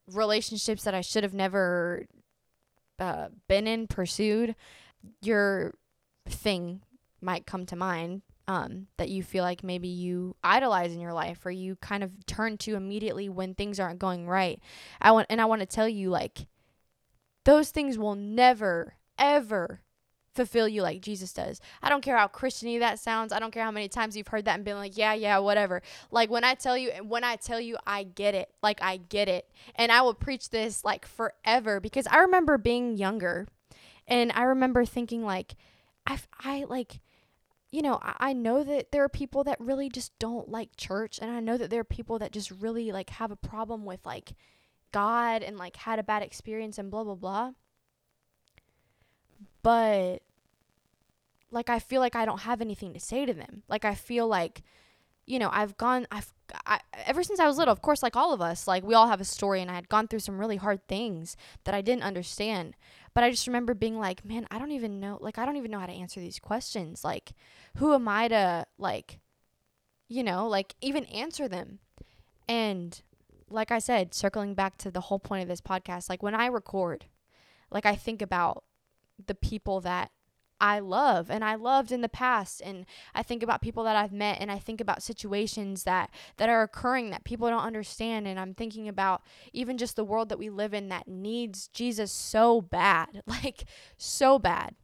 relationships 0.06 0.84
that 0.84 0.94
I 0.94 1.00
should 1.00 1.24
have 1.24 1.34
never 1.34 2.06
uh, 3.00 3.26
been 3.48 3.66
in, 3.66 3.88
pursued. 3.88 4.54
Your 5.20 5.74
thing 6.28 6.82
might 7.20 7.44
come 7.44 7.66
to 7.66 7.74
mind 7.74 8.22
um, 8.52 8.86
that 8.98 9.08
you 9.08 9.22
feel 9.22 9.44
like 9.44 9.64
maybe 9.64 9.88
you 9.88 10.36
idolize 10.44 10.92
in 10.92 11.00
your 11.00 11.14
life 11.14 11.46
or 11.46 11.50
you 11.50 11.76
kind 11.76 12.04
of 12.04 12.26
turn 12.26 12.58
to 12.58 12.74
immediately 12.74 13.30
when 13.30 13.54
things 13.54 13.80
aren't 13.80 13.98
going 13.98 14.26
right. 14.26 14.60
I 15.00 15.12
want 15.12 15.26
and 15.30 15.40
I 15.40 15.46
want 15.46 15.60
to 15.60 15.66
tell 15.66 15.88
you 15.88 16.10
like 16.10 16.46
those 17.44 17.70
things 17.70 17.96
will 17.96 18.14
never 18.14 18.96
ever 19.18 19.80
fulfill 20.34 20.68
you 20.68 20.82
like 20.82 21.00
Jesus 21.00 21.32
does. 21.32 21.62
I 21.82 21.88
don't 21.88 22.02
care 22.02 22.18
how 22.18 22.28
Christiany 22.28 22.78
that 22.80 22.98
sounds. 22.98 23.32
I 23.32 23.38
don't 23.38 23.52
care 23.52 23.64
how 23.64 23.70
many 23.70 23.88
times 23.88 24.18
you've 24.18 24.28
heard 24.28 24.44
that 24.44 24.56
and 24.56 24.66
been 24.66 24.76
like, 24.76 24.98
yeah, 24.98 25.14
yeah, 25.14 25.38
whatever. 25.38 25.80
Like 26.10 26.28
when 26.28 26.44
I 26.44 26.52
tell 26.52 26.76
you 26.76 26.90
when 27.02 27.24
I 27.24 27.36
tell 27.36 27.58
you 27.58 27.78
I 27.86 28.02
get 28.02 28.34
it. 28.34 28.50
Like 28.62 28.82
I 28.82 28.98
get 28.98 29.28
it. 29.28 29.48
And 29.76 29.90
I 29.90 30.02
will 30.02 30.14
preach 30.14 30.50
this 30.50 30.84
like 30.84 31.06
forever 31.06 31.80
because 31.80 32.06
I 32.06 32.18
remember 32.18 32.58
being 32.58 32.98
younger 32.98 33.46
and 34.06 34.30
I 34.34 34.42
remember 34.42 34.84
thinking 34.84 35.24
like 35.24 35.54
I 36.06 36.18
I 36.38 36.66
like 36.68 37.00
you 37.72 37.80
know, 37.80 37.98
I, 38.02 38.14
I 38.20 38.32
know 38.34 38.62
that 38.62 38.92
there 38.92 39.02
are 39.02 39.08
people 39.08 39.42
that 39.44 39.58
really 39.58 39.88
just 39.88 40.16
don't 40.18 40.48
like 40.48 40.76
church, 40.76 41.18
and 41.20 41.30
I 41.30 41.40
know 41.40 41.56
that 41.56 41.70
there 41.70 41.80
are 41.80 41.84
people 41.84 42.18
that 42.20 42.30
just 42.30 42.50
really 42.50 42.92
like 42.92 43.10
have 43.10 43.32
a 43.32 43.36
problem 43.36 43.84
with 43.84 44.04
like 44.06 44.34
God 44.92 45.42
and 45.42 45.56
like 45.56 45.76
had 45.76 45.98
a 45.98 46.04
bad 46.04 46.22
experience 46.22 46.78
and 46.78 46.90
blah 46.90 47.02
blah 47.02 47.14
blah. 47.14 47.52
But 49.62 50.18
like 51.50 51.70
I 51.70 51.78
feel 51.78 52.00
like 52.00 52.14
I 52.14 52.26
don't 52.26 52.42
have 52.42 52.60
anything 52.60 52.92
to 52.92 53.00
say 53.00 53.24
to 53.24 53.32
them. 53.32 53.62
Like 53.68 53.86
I 53.86 53.94
feel 53.94 54.28
like 54.28 54.62
you 55.26 55.38
know, 55.38 55.50
I've 55.52 55.76
gone 55.76 56.06
I've 56.10 56.32
I, 56.66 56.80
ever 57.06 57.22
since 57.22 57.40
I 57.40 57.46
was 57.46 57.56
little, 57.56 57.72
of 57.72 57.82
course 57.82 58.02
like 58.02 58.16
all 58.16 58.32
of 58.32 58.40
us, 58.40 58.66
like 58.66 58.84
we 58.84 58.94
all 58.94 59.08
have 59.08 59.20
a 59.20 59.24
story 59.24 59.62
and 59.62 59.70
I 59.70 59.74
had 59.74 59.88
gone 59.88 60.08
through 60.08 60.18
some 60.18 60.38
really 60.38 60.56
hard 60.56 60.86
things 60.86 61.36
that 61.64 61.74
I 61.74 61.80
didn't 61.80 62.02
understand. 62.02 62.74
But 63.14 63.24
I 63.24 63.30
just 63.30 63.46
remember 63.46 63.74
being 63.74 63.98
like, 63.98 64.24
man, 64.24 64.46
I 64.50 64.58
don't 64.58 64.72
even 64.72 64.98
know, 64.98 65.18
like, 65.20 65.38
I 65.38 65.44
don't 65.44 65.56
even 65.56 65.70
know 65.70 65.78
how 65.78 65.86
to 65.86 65.92
answer 65.92 66.20
these 66.20 66.38
questions. 66.38 67.04
Like, 67.04 67.32
who 67.76 67.92
am 67.92 68.08
I 68.08 68.28
to, 68.28 68.66
like, 68.78 69.18
you 70.08 70.22
know, 70.22 70.48
like, 70.48 70.74
even 70.80 71.04
answer 71.06 71.46
them? 71.46 71.80
And 72.48 73.00
like 73.50 73.70
I 73.70 73.80
said, 73.80 74.14
circling 74.14 74.54
back 74.54 74.78
to 74.78 74.90
the 74.90 75.02
whole 75.02 75.18
point 75.18 75.42
of 75.42 75.48
this 75.48 75.60
podcast, 75.60 76.08
like, 76.08 76.22
when 76.22 76.34
I 76.34 76.46
record, 76.46 77.04
like, 77.70 77.84
I 77.84 77.96
think 77.96 78.22
about 78.22 78.64
the 79.24 79.34
people 79.34 79.82
that 79.82 80.10
I 80.62 80.78
love 80.78 81.28
and 81.28 81.44
I 81.44 81.56
loved 81.56 81.90
in 81.90 82.02
the 82.02 82.08
past 82.08 82.62
and 82.64 82.86
I 83.16 83.24
think 83.24 83.42
about 83.42 83.60
people 83.60 83.82
that 83.82 83.96
I've 83.96 84.12
met 84.12 84.40
and 84.40 84.48
I 84.48 84.60
think 84.60 84.80
about 84.80 85.02
situations 85.02 85.82
that 85.82 86.08
that 86.36 86.48
are 86.48 86.62
occurring 86.62 87.10
that 87.10 87.24
people 87.24 87.48
don't 87.48 87.64
understand 87.64 88.28
and 88.28 88.38
I'm 88.38 88.54
thinking 88.54 88.86
about 88.88 89.22
even 89.52 89.76
just 89.76 89.96
the 89.96 90.04
world 90.04 90.28
that 90.28 90.38
we 90.38 90.50
live 90.50 90.72
in 90.72 90.88
that 90.88 91.08
needs 91.08 91.66
Jesus 91.66 92.12
so 92.12 92.60
bad 92.60 93.22
like 93.26 93.64
so 93.96 94.38
bad. 94.38 94.76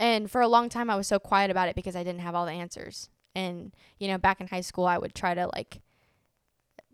And 0.00 0.28
for 0.28 0.40
a 0.40 0.48
long 0.48 0.68
time 0.68 0.90
I 0.90 0.96
was 0.96 1.06
so 1.06 1.20
quiet 1.20 1.52
about 1.52 1.68
it 1.68 1.76
because 1.76 1.94
I 1.94 2.02
didn't 2.02 2.22
have 2.22 2.34
all 2.34 2.46
the 2.46 2.52
answers. 2.52 3.08
And 3.36 3.72
you 4.00 4.08
know 4.08 4.18
back 4.18 4.40
in 4.40 4.48
high 4.48 4.62
school 4.62 4.86
I 4.86 4.98
would 4.98 5.14
try 5.14 5.34
to 5.34 5.46
like 5.46 5.80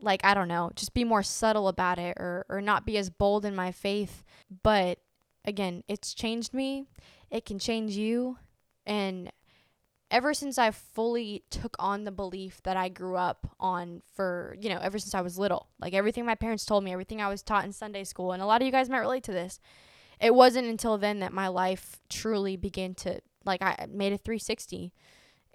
like 0.02 0.22
I 0.26 0.34
don't 0.34 0.48
know 0.48 0.72
just 0.76 0.92
be 0.92 1.04
more 1.04 1.22
subtle 1.22 1.68
about 1.68 1.98
it 1.98 2.18
or 2.18 2.44
or 2.50 2.60
not 2.60 2.84
be 2.84 2.98
as 2.98 3.08
bold 3.08 3.46
in 3.46 3.56
my 3.56 3.72
faith. 3.72 4.22
But 4.62 4.98
again, 5.46 5.84
it's 5.88 6.12
changed 6.12 6.52
me. 6.52 6.86
It 7.30 7.44
can 7.44 7.58
change 7.58 7.92
you. 7.92 8.38
And 8.84 9.32
ever 10.10 10.34
since 10.34 10.58
I 10.58 10.70
fully 10.70 11.42
took 11.50 11.76
on 11.78 12.04
the 12.04 12.12
belief 12.12 12.62
that 12.62 12.76
I 12.76 12.88
grew 12.88 13.16
up 13.16 13.54
on 13.58 14.02
for, 14.14 14.56
you 14.60 14.68
know, 14.68 14.78
ever 14.80 14.98
since 14.98 15.14
I 15.14 15.20
was 15.20 15.38
little, 15.38 15.68
like 15.80 15.94
everything 15.94 16.24
my 16.24 16.34
parents 16.34 16.64
told 16.64 16.84
me, 16.84 16.92
everything 16.92 17.20
I 17.20 17.28
was 17.28 17.42
taught 17.42 17.64
in 17.64 17.72
Sunday 17.72 18.04
school, 18.04 18.32
and 18.32 18.42
a 18.42 18.46
lot 18.46 18.60
of 18.60 18.66
you 18.66 18.72
guys 18.72 18.88
might 18.88 18.98
relate 18.98 19.24
to 19.24 19.32
this. 19.32 19.58
It 20.20 20.34
wasn't 20.34 20.68
until 20.68 20.96
then 20.96 21.20
that 21.20 21.32
my 21.32 21.48
life 21.48 22.00
truly 22.08 22.56
began 22.56 22.94
to, 22.94 23.20
like, 23.44 23.60
I 23.62 23.86
made 23.90 24.12
a 24.12 24.18
360 24.18 24.92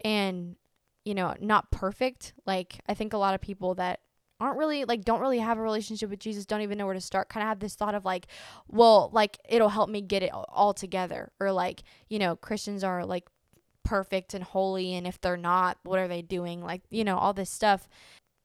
and, 0.04 0.56
you 1.04 1.16
know, 1.16 1.34
not 1.40 1.72
perfect. 1.72 2.34
Like, 2.46 2.80
I 2.88 2.94
think 2.94 3.14
a 3.14 3.18
lot 3.18 3.34
of 3.34 3.42
people 3.42 3.74
that 3.76 4.02
aren't 4.42 4.58
really 4.58 4.86
like 4.86 5.06
don't 5.06 5.22
really 5.22 5.40
have 5.40 5.58
a 5.58 5.62
relationship 5.62 6.10
with 6.10 6.20
Jesus, 6.20 6.46
don't 6.46 6.62
even 6.62 6.78
know 6.78 6.86
where 6.86 6.96
to 6.96 7.02
start, 7.02 7.30
kind 7.30 7.44
of 7.44 7.48
have 7.48 7.60
this 7.60 7.76
thought 7.76 7.96
of 7.96 8.04
like, 8.06 8.28
well, 8.68 9.10
like 9.14 9.38
it'll 9.48 9.70
help 9.70 9.90
me 9.90 10.02
get 10.02 10.24
it 10.24 10.32
all 10.34 10.74
together 10.74 11.32
or 11.40 11.52
like, 11.52 11.84
you 12.10 12.20
know, 12.20 12.36
Christians 12.36 12.84
are 12.84 13.06
like 13.06 13.28
perfect 13.84 14.34
and 14.34 14.44
holy 14.44 14.96
and 14.96 15.06
if 15.06 15.22
they're 15.22 15.38
not, 15.38 15.78
what 15.84 16.00
are 16.00 16.08
they 16.08 16.22
doing? 16.22 16.64
Like, 16.64 16.82
you 16.90 17.04
know, 17.04 17.18
all 17.18 17.34
this 17.34 17.50
stuff. 17.50 17.88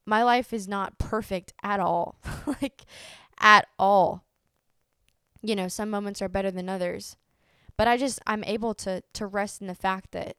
My 0.04 0.22
life 0.22 0.52
is 0.52 0.68
not 0.68 0.98
perfect 0.98 1.52
at 1.62 1.80
all. 1.80 2.20
like 2.62 2.84
at 3.40 3.66
all. 3.78 4.24
You 5.42 5.56
know, 5.56 5.68
some 5.68 5.90
moments 5.90 6.20
are 6.20 6.28
better 6.28 6.50
than 6.50 6.68
others. 6.68 7.16
But 7.76 7.88
I 7.88 7.96
just 7.96 8.20
I'm 8.26 8.44
able 8.44 8.74
to 8.74 9.02
to 9.14 9.26
rest 9.26 9.60
in 9.60 9.66
the 9.66 9.74
fact 9.74 10.12
that 10.12 10.36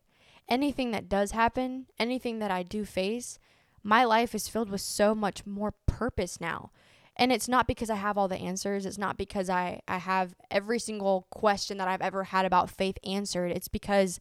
anything 0.49 0.91
that 0.91 1.09
does 1.09 1.31
happen, 1.31 1.87
anything 1.99 2.39
that 2.39 2.51
I 2.51 2.63
do 2.63 2.85
face, 2.85 3.39
my 3.87 4.03
life 4.03 4.35
is 4.35 4.49
filled 4.49 4.69
with 4.69 4.81
so 4.81 5.15
much 5.15 5.45
more 5.45 5.73
purpose 5.85 6.41
now. 6.41 6.71
And 7.15 7.31
it's 7.31 7.47
not 7.47 7.67
because 7.67 7.89
I 7.89 7.95
have 7.95 8.17
all 8.17 8.27
the 8.27 8.35
answers. 8.35 8.85
It's 8.85 8.97
not 8.97 9.17
because 9.17 9.49
I, 9.49 9.79
I 9.87 9.97
have 9.97 10.35
every 10.51 10.77
single 10.77 11.25
question 11.31 11.77
that 11.77 11.87
I've 11.87 12.01
ever 12.01 12.25
had 12.25 12.45
about 12.45 12.69
faith 12.69 12.97
answered. 13.05 13.49
It's 13.49 13.69
because 13.69 14.19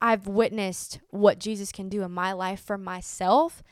I've 0.00 0.26
witnessed 0.26 0.98
what 1.10 1.38
Jesus 1.38 1.70
can 1.70 1.88
do 1.88 2.02
in 2.02 2.10
my 2.10 2.32
life 2.32 2.58
for 2.58 2.76
myself. 2.76 3.62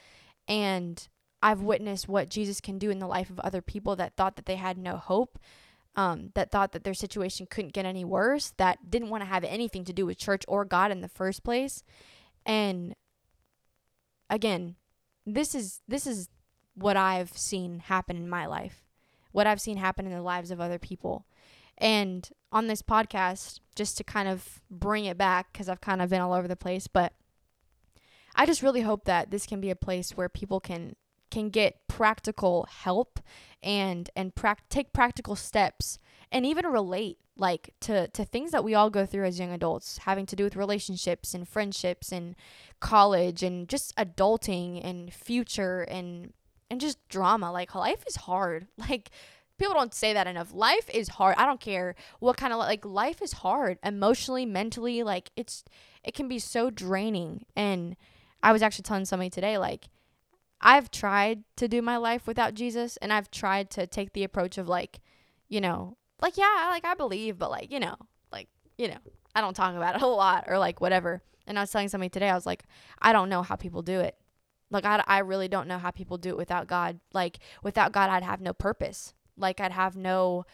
And 0.47 1.09
I've 1.43 1.63
witnessed 1.63 2.09
what 2.09 2.31
Jesus 2.31 2.61
can 2.61 2.79
do 2.79 2.91
in 2.91 3.01
the 3.01 3.09
life 3.09 3.29
of 3.29 3.41
other 3.41 3.63
people 3.63 3.97
that 3.97 4.15
thought 4.17 4.37
that 4.37 4.47
they 4.47 4.57
had 4.57 4.79
no 4.79 4.97
hope, 4.97 5.41
um, 5.97 6.31
that 6.37 6.53
thought 6.53 6.71
that 6.71 6.85
their 6.85 6.95
situation 6.95 7.49
couldn't 7.51 7.75
get 7.75 7.85
any 7.85 8.05
worse, 8.05 8.55
that 8.59 8.91
didn't 8.93 9.11
want 9.11 9.23
to 9.23 9.29
have 9.29 9.43
anything 9.43 9.85
to 9.87 9.93
do 9.93 10.07
with 10.07 10.19
church 10.19 10.45
or 10.47 10.65
God 10.65 10.93
in 10.93 11.01
the 11.01 11.09
first 11.09 11.43
place. 11.43 11.83
And 12.47 12.95
again, 14.31 14.77
this 15.27 15.55
is 15.55 15.81
this 15.89 16.07
is 16.07 16.29
what 16.75 16.97
I've 16.97 17.37
seen 17.37 17.81
happen 17.81 18.17
in 18.17 18.29
my 18.29 18.47
life, 18.47 18.85
what 19.33 19.47
I've 19.47 19.61
seen 19.61 19.77
happen 19.77 20.07
in 20.07 20.13
the 20.13 20.23
lives 20.23 20.51
of 20.51 20.61
other 20.61 20.79
people. 20.79 21.27
And 21.79 22.29
on 22.53 22.67
this 22.67 22.83
podcast, 22.83 23.61
just 23.75 23.97
to 23.99 24.05
kind 24.05 24.29
of 24.29 24.61
bring 24.71 25.05
it 25.07 25.19
back, 25.19 25.53
because 25.53 25.69
I've 25.69 25.81
kind 25.81 26.03
of 26.03 26.11
been 26.11 26.21
all 26.21 26.33
over 26.33 26.47
the 26.47 26.57
place, 26.57 26.87
but 26.87 27.13
I 28.35 28.47
just 28.47 28.63
really 28.63 28.83
hope 28.83 29.05
that 29.05 29.31
this 29.31 29.47
can 29.47 29.61
be 29.61 29.71
a 29.71 29.77
place 29.77 30.17
where 30.17 30.29
people 30.29 30.61
can 30.61 30.97
can 31.33 31.49
get 31.49 31.89
practical 31.89 32.67
help 32.71 33.19
and 33.63 34.11
and 34.15 34.35
pra- 34.35 34.57
take 34.69 34.93
practical 34.93 35.35
steps 35.35 35.99
and 36.31 36.47
even 36.47 36.67
relate 36.67 37.19
like 37.37 37.75
to 37.81 38.07
to 38.09 38.25
things 38.25 38.51
that 38.51 38.63
we 38.63 38.75
all 38.75 38.91
go 38.91 39.07
through 39.07 39.25
as 39.25 39.41
young 39.41 39.51
adults 39.51 39.99
having 39.99 40.27
to 40.27 40.37
do 40.37 40.45
with 40.45 40.55
relationships 40.55 41.33
and 41.35 41.49
friendships 41.49 42.13
and 42.13 42.37
college 42.81 43.43
and 43.43 43.69
just 43.69 43.97
adulting 43.97 44.85
and 44.85 45.13
future 45.13 45.83
and 45.83 46.33
and 46.71 46.81
just 46.81 47.07
drama. 47.09 47.51
Like 47.51 47.75
life 47.75 48.05
is 48.07 48.17
hard. 48.17 48.67
Like 48.79 49.11
people 49.59 49.75
don't 49.75 49.95
say 49.95 50.13
that 50.13 50.27
enough. 50.27 50.53
Life 50.53 50.91
is 50.93 51.09
hard. 51.09 51.37
I 51.39 51.47
don't 51.47 51.61
care 51.61 51.95
what 52.19 52.37
kind 52.37 52.53
of 52.53 52.59
like 52.59 52.85
life 52.85 53.23
is 53.23 53.33
hard 53.33 53.79
emotionally 53.85 54.45
mentally. 54.45 55.03
Like 55.03 55.31
it's 55.37 55.65
it 56.05 56.15
can 56.15 56.29
be 56.29 56.39
so 56.39 56.69
draining. 56.71 57.47
And 57.57 57.97
i 58.45 58.51
was 58.53 58.61
actually 58.61 58.83
telling 58.83 59.05
somebody 59.05 59.31
today 59.31 59.57
like 59.57 59.85
i've 60.63 60.91
tried 60.91 61.43
to 61.57 61.69
do 61.69 61.83
my 61.83 61.97
life 61.97 62.27
without 62.27 62.55
jesus 62.55 62.97
and 62.99 63.13
i've 63.13 63.31
tried 63.31 63.71
to 63.71 63.87
take 63.87 64.13
the 64.13 64.25
approach 64.25 64.59
of 64.59 64.69
like 64.69 65.01
you 65.49 65.61
know 65.61 65.97
like 66.21 66.37
yeah 66.37 66.69
like 66.71 66.85
i 66.85 66.95
believe 66.95 67.39
but 67.39 67.51
like 67.51 67.71
you 67.71 67.81
know 67.81 67.97
like 68.31 68.49
you 68.79 68.89
know 68.89 68.99
i 69.35 69.41
don't 69.41 69.55
talk 69.55 69.75
about 69.75 69.97
it 69.97 70.03
a 70.03 70.07
lot 70.07 70.45
or 70.49 70.59
like 70.59 70.81
whatever 70.81 71.23
and 71.47 71.59
I 71.59 71.63
was 71.63 71.71
telling 71.71 71.89
somebody 71.89 72.09
today, 72.09 72.31
I 72.31 72.35
was 72.35 72.47
like, 72.47 72.65
I 73.01 73.13
don't 73.13 73.29
know 73.29 73.43
how 73.43 73.57
people 73.57 73.83
do 73.83 74.01
it. 74.01 74.17
Like, 74.71 74.85
I, 74.85 75.03
I 75.07 75.19
really 75.19 75.49
don't 75.49 75.69
know 75.69 75.79
how 75.79 75.91
people 75.91 76.17
do 76.17 76.31
it 76.31 76.37
without 76.37 76.67
God. 76.67 77.01
Like, 77.13 77.39
without 77.63 77.93
God, 77.93 78.11
I'd 78.11 78.23
have 78.23 78.41
no 78.41 78.53
purpose. 78.53 79.13
Like, 79.37 79.61
I'd 79.61 79.73
have 79.73 79.97
no, 79.97 80.45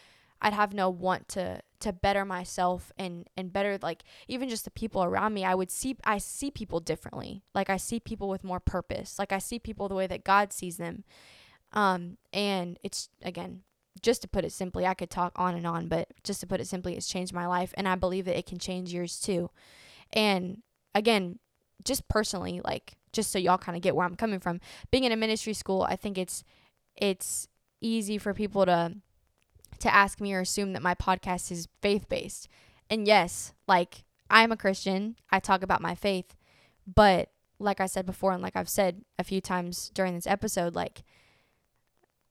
I'd 0.40 0.52
have 0.52 0.72
no 0.72 0.88
want 0.90 1.28
to, 1.30 1.60
to 1.80 1.92
better 1.92 2.24
myself 2.24 2.92
and, 2.96 3.28
and 3.36 3.52
better, 3.52 3.78
like, 3.82 4.04
even 4.28 4.48
just 4.48 4.64
the 4.64 4.70
people 4.70 5.02
around 5.02 5.34
me. 5.34 5.44
I 5.44 5.54
would 5.54 5.70
see, 5.70 5.96
I 6.04 6.18
see 6.18 6.50
people 6.50 6.80
differently. 6.80 7.42
Like, 7.54 7.70
I 7.70 7.76
see 7.76 8.00
people 8.00 8.28
with 8.28 8.44
more 8.44 8.60
purpose. 8.60 9.18
Like, 9.18 9.32
I 9.32 9.38
see 9.38 9.58
people 9.58 9.88
the 9.88 9.94
way 9.94 10.06
that 10.06 10.24
God 10.24 10.52
sees 10.52 10.76
them. 10.76 11.04
Um, 11.72 12.18
and 12.32 12.78
it's, 12.82 13.08
again, 13.22 13.62
just 14.00 14.22
to 14.22 14.28
put 14.28 14.44
it 14.44 14.52
simply, 14.52 14.86
I 14.86 14.94
could 14.94 15.10
talk 15.10 15.32
on 15.36 15.54
and 15.54 15.66
on, 15.66 15.88
but 15.88 16.08
just 16.22 16.40
to 16.40 16.46
put 16.46 16.60
it 16.60 16.66
simply, 16.66 16.96
it's 16.96 17.08
changed 17.08 17.32
my 17.32 17.46
life. 17.46 17.74
And 17.76 17.88
I 17.88 17.96
believe 17.96 18.24
that 18.26 18.38
it 18.38 18.46
can 18.46 18.58
change 18.58 18.92
yours 18.92 19.18
too. 19.18 19.50
And 20.12 20.62
again, 20.94 21.38
just 21.84 22.08
personally, 22.08 22.60
like 22.64 22.96
just 23.12 23.30
so 23.30 23.38
y'all 23.38 23.58
kind 23.58 23.76
of 23.76 23.82
get 23.82 23.96
where 23.96 24.06
I'm 24.06 24.16
coming 24.16 24.40
from, 24.40 24.60
being 24.90 25.04
in 25.04 25.12
a 25.12 25.16
ministry 25.16 25.52
school, 25.52 25.82
I 25.82 25.96
think 25.96 26.18
it's 26.18 26.44
it's 26.96 27.48
easy 27.80 28.18
for 28.18 28.34
people 28.34 28.66
to 28.66 28.94
to 29.80 29.94
ask 29.94 30.20
me 30.20 30.34
or 30.34 30.40
assume 30.40 30.72
that 30.72 30.82
my 30.82 30.94
podcast 30.94 31.50
is 31.50 31.68
faith-based. 31.80 32.48
And 32.90 33.06
yes, 33.06 33.52
like 33.66 34.04
I'm 34.30 34.52
a 34.52 34.56
Christian. 34.56 35.16
I 35.30 35.40
talk 35.40 35.62
about 35.62 35.82
my 35.82 35.94
faith, 35.94 36.34
but 36.86 37.30
like 37.58 37.80
I 37.80 37.86
said 37.86 38.06
before 38.06 38.32
and 38.32 38.42
like 38.42 38.56
I've 38.56 38.68
said 38.68 39.04
a 39.18 39.24
few 39.24 39.40
times 39.40 39.90
during 39.94 40.14
this 40.14 40.26
episode, 40.26 40.74
like 40.74 41.02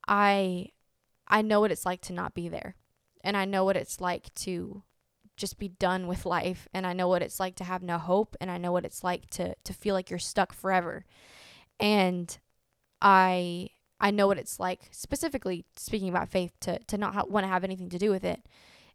I 0.07 0.69
I 1.27 1.41
know 1.41 1.59
what 1.59 1.71
it's 1.71 1.85
like 1.85 2.01
to 2.01 2.13
not 2.13 2.33
be 2.33 2.47
there. 2.47 2.75
And 3.23 3.35
I 3.35 3.45
know 3.45 3.65
what 3.65 3.75
it's 3.75 3.99
like 3.99 4.33
to 4.35 4.83
just 5.35 5.59
be 5.59 5.67
done 5.67 6.07
with 6.07 6.25
life 6.25 6.67
and 6.73 6.87
I 6.87 6.93
know 6.93 7.07
what 7.07 7.21
it's 7.21 7.39
like 7.39 7.55
to 7.55 7.63
have 7.63 7.83
no 7.83 7.97
hope 7.97 8.35
and 8.41 8.49
I 8.49 8.57
know 8.57 8.71
what 8.71 8.85
it's 8.85 9.03
like 9.03 9.29
to 9.31 9.55
to 9.63 9.73
feel 9.73 9.93
like 9.93 10.09
you're 10.09 10.19
stuck 10.19 10.53
forever. 10.53 11.05
And 11.79 12.35
I 13.01 13.69
I 13.99 14.11
know 14.11 14.27
what 14.27 14.37
it's 14.37 14.59
like 14.59 14.81
specifically 14.91 15.65
speaking 15.75 16.09
about 16.09 16.29
faith 16.29 16.53
to 16.61 16.79
to 16.79 16.97
not 16.97 17.13
ha- 17.13 17.25
want 17.27 17.43
to 17.45 17.49
have 17.49 17.63
anything 17.63 17.89
to 17.89 17.97
do 17.97 18.11
with 18.11 18.23
it. 18.23 18.45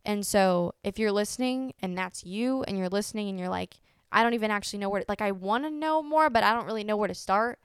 And 0.04 0.26
so 0.26 0.74
if 0.82 0.98
you're 0.98 1.12
listening 1.12 1.74
and 1.80 1.96
that's 1.96 2.24
you 2.24 2.62
and 2.64 2.76
you're 2.78 2.88
listening 2.88 3.28
and 3.28 3.38
you're 3.38 3.48
like 3.48 3.74
I 4.10 4.22
don't 4.22 4.34
even 4.34 4.50
actually 4.50 4.80
know 4.80 4.90
where 4.90 5.00
to, 5.00 5.06
like 5.08 5.22
I 5.22 5.32
want 5.32 5.64
to 5.64 5.70
know 5.70 6.02
more 6.02 6.30
but 6.30 6.44
I 6.44 6.54
don't 6.54 6.66
really 6.66 6.84
know 6.84 6.96
where 6.96 7.08
to 7.08 7.14
start. 7.14 7.58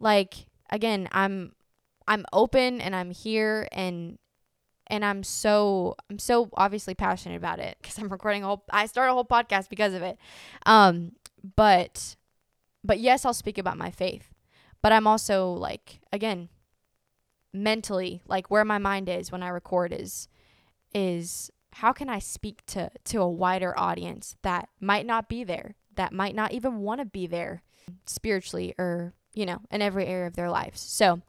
Like 0.00 0.46
again, 0.70 1.08
I'm 1.12 1.52
I'm 2.08 2.24
open 2.32 2.80
and 2.80 2.94
I'm 2.94 3.10
here 3.10 3.68
and 3.72 4.18
and 4.88 5.04
I'm 5.04 5.22
so 5.22 5.96
I'm 6.10 6.18
so 6.18 6.50
obviously 6.54 6.94
passionate 6.94 7.36
about 7.36 7.58
it 7.58 7.76
because 7.80 7.98
I'm 7.98 8.08
recording 8.08 8.42
a 8.42 8.46
whole 8.46 8.64
I 8.70 8.86
start 8.86 9.10
a 9.10 9.12
whole 9.12 9.24
podcast 9.24 9.68
because 9.68 9.94
of 9.94 10.02
it. 10.02 10.18
Um, 10.66 11.12
but 11.56 12.16
but 12.82 12.98
yes, 13.00 13.24
I'll 13.24 13.34
speak 13.34 13.58
about 13.58 13.78
my 13.78 13.90
faith, 13.90 14.34
but 14.82 14.92
I'm 14.92 15.06
also 15.06 15.52
like 15.52 16.00
again 16.12 16.48
mentally 17.54 18.20
like 18.26 18.50
where 18.50 18.64
my 18.64 18.78
mind 18.78 19.08
is 19.08 19.30
when 19.30 19.42
I 19.42 19.48
record 19.48 19.92
is 19.92 20.28
is 20.92 21.50
how 21.74 21.92
can 21.92 22.08
I 22.08 22.18
speak 22.18 22.64
to 22.66 22.90
to 23.04 23.20
a 23.20 23.28
wider 23.28 23.78
audience 23.78 24.36
that 24.42 24.68
might 24.80 25.06
not 25.06 25.28
be 25.28 25.44
there, 25.44 25.74
that 25.96 26.12
might 26.12 26.34
not 26.34 26.52
even 26.52 26.78
want 26.78 27.00
to 27.00 27.04
be 27.04 27.26
there 27.26 27.62
spiritually 28.06 28.74
or 28.78 29.12
you 29.34 29.46
know 29.46 29.60
in 29.70 29.82
every 29.82 30.06
area 30.06 30.26
of 30.26 30.36
their 30.36 30.50
lives. 30.50 30.80
So 30.80 31.22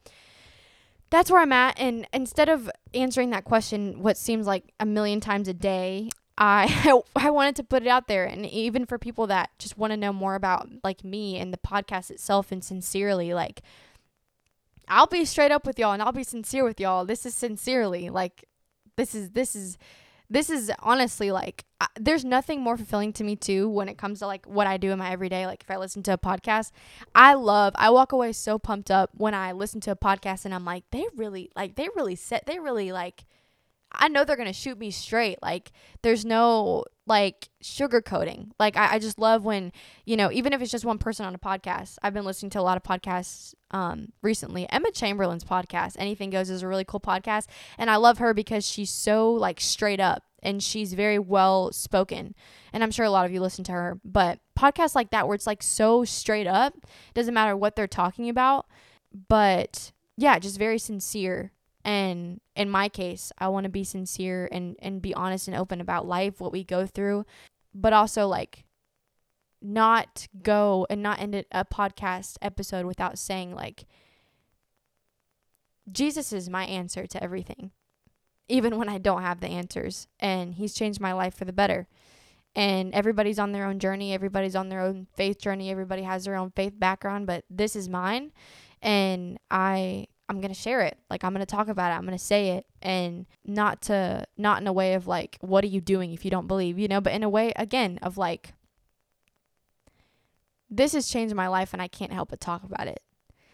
that's 1.10 1.30
where 1.30 1.40
I'm 1.40 1.52
at. 1.52 1.78
And 1.78 2.06
instead 2.12 2.48
of 2.48 2.70
answering 2.92 3.30
that 3.30 3.44
question, 3.44 4.02
what 4.02 4.16
seems 4.16 4.46
like 4.46 4.72
a 4.80 4.86
million 4.86 5.20
times 5.20 5.48
a 5.48 5.54
day, 5.54 6.10
I 6.38 7.00
I 7.16 7.30
wanted 7.30 7.56
to 7.56 7.64
put 7.64 7.82
it 7.82 7.88
out 7.88 8.08
there, 8.08 8.24
and 8.24 8.46
even 8.46 8.86
for 8.86 8.98
people 8.98 9.26
that 9.28 9.50
just 9.58 9.78
want 9.78 9.92
to 9.92 9.96
know 9.96 10.12
more 10.12 10.34
about 10.34 10.68
like 10.84 11.04
me 11.04 11.38
and 11.38 11.52
the 11.52 11.58
podcast 11.58 12.10
itself, 12.10 12.52
and 12.52 12.62
sincerely, 12.62 13.34
like 13.34 13.62
I'll 14.88 15.06
be 15.06 15.24
straight 15.24 15.50
up 15.50 15.66
with 15.66 15.78
y'all, 15.78 15.92
and 15.92 16.02
I'll 16.02 16.12
be 16.12 16.24
sincere 16.24 16.64
with 16.64 16.80
y'all. 16.80 17.04
This 17.04 17.26
is 17.26 17.34
sincerely, 17.34 18.10
like 18.10 18.44
this 18.96 19.14
is 19.14 19.30
this 19.30 19.54
is 19.54 19.78
this 20.28 20.50
is 20.50 20.72
honestly 20.80 21.30
like 21.30 21.64
uh, 21.80 21.86
there's 22.00 22.24
nothing 22.24 22.60
more 22.60 22.76
fulfilling 22.76 23.12
to 23.12 23.22
me 23.22 23.36
too 23.36 23.68
when 23.68 23.88
it 23.88 23.96
comes 23.98 24.18
to 24.18 24.26
like 24.26 24.44
what 24.46 24.66
I 24.66 24.76
do 24.76 24.90
in 24.90 24.98
my 24.98 25.12
everyday 25.12 25.46
like 25.46 25.62
if 25.62 25.70
I 25.70 25.76
listen 25.76 26.02
to 26.04 26.14
a 26.14 26.18
podcast 26.18 26.72
I 27.14 27.34
love 27.34 27.74
I 27.76 27.90
walk 27.90 28.10
away 28.10 28.32
so 28.32 28.58
pumped 28.58 28.90
up 28.90 29.10
when 29.14 29.34
I 29.34 29.52
listen 29.52 29.80
to 29.82 29.92
a 29.92 29.96
podcast 29.96 30.44
and 30.44 30.52
I'm 30.52 30.64
like 30.64 30.84
they 30.90 31.06
really 31.14 31.50
like 31.54 31.76
they 31.76 31.88
really 31.94 32.16
set 32.16 32.46
they 32.46 32.58
really 32.58 32.90
like 32.90 33.24
I 33.92 34.08
know 34.08 34.24
they're 34.24 34.36
gonna 34.36 34.52
shoot 34.52 34.78
me 34.78 34.90
straight. 34.90 35.38
Like 35.42 35.72
there's 36.02 36.24
no 36.24 36.84
like 37.06 37.48
sugarcoating. 37.62 38.50
Like 38.58 38.76
I, 38.76 38.94
I 38.94 38.98
just 38.98 39.18
love 39.18 39.44
when, 39.44 39.72
you 40.04 40.16
know, 40.16 40.30
even 40.32 40.52
if 40.52 40.60
it's 40.60 40.70
just 40.72 40.84
one 40.84 40.98
person 40.98 41.24
on 41.24 41.34
a 41.34 41.38
podcast. 41.38 41.98
I've 42.02 42.14
been 42.14 42.24
listening 42.24 42.50
to 42.50 42.60
a 42.60 42.62
lot 42.62 42.76
of 42.76 42.82
podcasts 42.82 43.54
um 43.70 44.12
recently. 44.22 44.68
Emma 44.70 44.90
Chamberlain's 44.90 45.44
podcast, 45.44 45.96
Anything 45.98 46.30
Goes, 46.30 46.50
is 46.50 46.62
a 46.62 46.68
really 46.68 46.84
cool 46.84 47.00
podcast. 47.00 47.46
And 47.78 47.90
I 47.90 47.96
love 47.96 48.18
her 48.18 48.34
because 48.34 48.68
she's 48.68 48.90
so 48.90 49.32
like 49.32 49.60
straight 49.60 50.00
up 50.00 50.24
and 50.42 50.62
she's 50.62 50.92
very 50.92 51.18
well 51.18 51.72
spoken. 51.72 52.34
And 52.72 52.82
I'm 52.82 52.90
sure 52.90 53.04
a 53.04 53.10
lot 53.10 53.26
of 53.26 53.32
you 53.32 53.40
listen 53.40 53.64
to 53.64 53.72
her. 53.72 54.00
But 54.04 54.40
podcasts 54.58 54.94
like 54.94 55.10
that 55.10 55.26
where 55.26 55.34
it's 55.34 55.46
like 55.46 55.62
so 55.62 56.04
straight 56.04 56.46
up, 56.46 56.74
doesn't 57.14 57.34
matter 57.34 57.56
what 57.56 57.76
they're 57.76 57.86
talking 57.86 58.28
about. 58.28 58.66
But 59.28 59.92
yeah, 60.16 60.38
just 60.38 60.58
very 60.58 60.78
sincere 60.78 61.52
and 61.86 62.40
in 62.56 62.68
my 62.68 62.88
case, 62.88 63.30
I 63.38 63.46
want 63.46 63.62
to 63.62 63.70
be 63.70 63.84
sincere 63.84 64.48
and, 64.50 64.74
and 64.80 65.00
be 65.00 65.14
honest 65.14 65.46
and 65.46 65.56
open 65.56 65.80
about 65.80 66.04
life, 66.04 66.40
what 66.40 66.50
we 66.50 66.64
go 66.64 66.84
through, 66.84 67.24
but 67.72 67.92
also 67.92 68.26
like 68.26 68.64
not 69.62 70.26
go 70.42 70.84
and 70.90 71.00
not 71.00 71.20
end 71.20 71.44
a 71.52 71.64
podcast 71.64 72.38
episode 72.42 72.86
without 72.86 73.20
saying 73.20 73.54
like 73.54 73.86
Jesus 75.90 76.32
is 76.32 76.50
my 76.50 76.64
answer 76.64 77.06
to 77.06 77.22
everything. 77.22 77.70
Even 78.48 78.78
when 78.78 78.88
I 78.88 78.98
don't 78.98 79.22
have 79.22 79.38
the 79.38 79.46
answers 79.46 80.08
and 80.18 80.54
he's 80.54 80.74
changed 80.74 81.00
my 81.00 81.12
life 81.12 81.36
for 81.36 81.44
the 81.44 81.52
better. 81.52 81.86
And 82.56 82.92
everybody's 82.94 83.38
on 83.38 83.52
their 83.52 83.64
own 83.64 83.78
journey, 83.78 84.12
everybody's 84.12 84.56
on 84.56 84.70
their 84.70 84.80
own 84.80 85.06
faith 85.14 85.38
journey, 85.38 85.70
everybody 85.70 86.02
has 86.02 86.24
their 86.24 86.34
own 86.34 86.50
faith 86.50 86.72
background, 86.76 87.28
but 87.28 87.44
this 87.48 87.76
is 87.76 87.88
mine 87.88 88.32
and 88.82 89.38
I 89.50 90.08
I'm 90.28 90.40
going 90.40 90.52
to 90.52 90.58
share 90.58 90.82
it. 90.82 90.98
Like 91.08 91.24
I'm 91.24 91.32
going 91.32 91.44
to 91.44 91.46
talk 91.46 91.68
about 91.68 91.92
it. 91.92 91.94
I'm 91.94 92.04
going 92.04 92.18
to 92.18 92.22
say 92.22 92.50
it 92.50 92.66
and 92.82 93.26
not 93.44 93.82
to 93.82 94.26
not 94.36 94.60
in 94.60 94.66
a 94.66 94.72
way 94.72 94.94
of 94.94 95.06
like 95.06 95.38
what 95.40 95.62
are 95.64 95.68
you 95.68 95.80
doing 95.80 96.12
if 96.12 96.24
you 96.24 96.30
don't 96.30 96.48
believe, 96.48 96.78
you 96.78 96.88
know, 96.88 97.00
but 97.00 97.12
in 97.12 97.22
a 97.22 97.28
way 97.28 97.52
again 97.56 97.98
of 98.02 98.18
like 98.18 98.54
this 100.68 100.92
has 100.94 101.08
changed 101.08 101.34
my 101.34 101.46
life 101.46 101.72
and 101.72 101.80
I 101.80 101.88
can't 101.88 102.12
help 102.12 102.30
but 102.30 102.40
talk 102.40 102.64
about 102.64 102.88
it. 102.88 103.02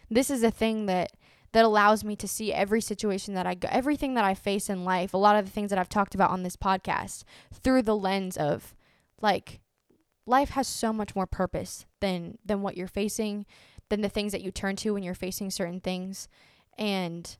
This 0.09 0.29
is 0.29 0.43
a 0.43 0.51
thing 0.51 0.87
that 0.87 1.11
that 1.51 1.65
allows 1.65 2.03
me 2.03 2.15
to 2.15 2.27
see 2.27 2.51
every 2.51 2.81
situation 2.81 3.35
that 3.35 3.45
I 3.45 3.53
go 3.53 3.67
everything 3.71 4.15
that 4.15 4.25
I 4.25 4.33
face 4.33 4.69
in 4.69 4.83
life, 4.83 5.13
a 5.13 5.17
lot 5.17 5.35
of 5.35 5.45
the 5.45 5.51
things 5.51 5.69
that 5.69 5.77
I've 5.77 5.89
talked 5.89 6.15
about 6.15 6.31
on 6.31 6.41
this 6.41 6.57
podcast 6.57 7.23
through 7.53 7.83
the 7.83 7.95
lens 7.95 8.35
of 8.35 8.73
like 9.21 9.61
life 10.25 10.49
has 10.51 10.67
so 10.67 10.91
much 10.91 11.15
more 11.15 11.27
purpose 11.27 11.85
than 11.99 12.39
than 12.43 12.63
what 12.63 12.75
you're 12.77 12.87
facing, 12.87 13.45
than 13.89 14.01
the 14.01 14.09
things 14.09 14.31
that 14.31 14.41
you 14.41 14.49
turn 14.49 14.75
to 14.77 14.93
when 14.95 15.03
you're 15.03 15.13
facing 15.13 15.51
certain 15.51 15.79
things 15.79 16.27
and 16.77 17.37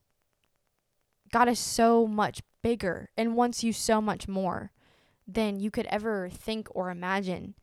God 1.31 1.49
is 1.49 1.59
so 1.59 2.05
much 2.05 2.41
bigger 2.61 3.09
and 3.17 3.35
wants 3.35 3.63
you 3.63 3.73
so 3.73 3.99
much 3.99 4.27
more 4.27 4.71
than 5.27 5.59
you 5.59 5.71
could 5.71 5.87
ever 5.87 6.29
think 6.29 6.67
or 6.71 6.89
imagine. 6.89 7.55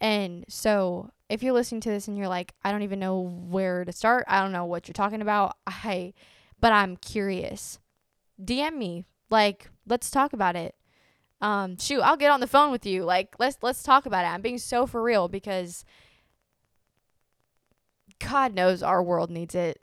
And 0.00 0.44
so, 0.48 1.10
if 1.28 1.42
you're 1.42 1.52
listening 1.52 1.80
to 1.82 1.90
this 1.90 2.08
and 2.08 2.16
you're 2.16 2.28
like, 2.28 2.54
I 2.64 2.72
don't 2.72 2.82
even 2.82 2.98
know 2.98 3.20
where 3.20 3.84
to 3.84 3.92
start, 3.92 4.24
I 4.28 4.40
don't 4.40 4.52
know 4.52 4.64
what 4.64 4.88
you're 4.88 4.94
talking 4.94 5.22
about, 5.22 5.56
I 5.66 6.14
but 6.60 6.72
I'm 6.72 6.96
curious. 6.96 7.78
DM 8.42 8.76
me. 8.76 9.04
Like, 9.30 9.68
let's 9.86 10.10
talk 10.10 10.32
about 10.32 10.56
it. 10.56 10.74
Um, 11.40 11.76
shoot, 11.76 12.00
I'll 12.00 12.16
get 12.16 12.30
on 12.30 12.40
the 12.40 12.46
phone 12.46 12.70
with 12.70 12.86
you. 12.86 13.04
Like, 13.04 13.34
let's 13.38 13.58
let's 13.62 13.82
talk 13.82 14.06
about 14.06 14.24
it. 14.24 14.28
I'm 14.28 14.42
being 14.42 14.58
so 14.58 14.86
for 14.86 15.02
real 15.02 15.28
because 15.28 15.84
God 18.18 18.54
knows 18.54 18.82
our 18.82 19.02
world 19.02 19.30
needs 19.30 19.54
it 19.54 19.81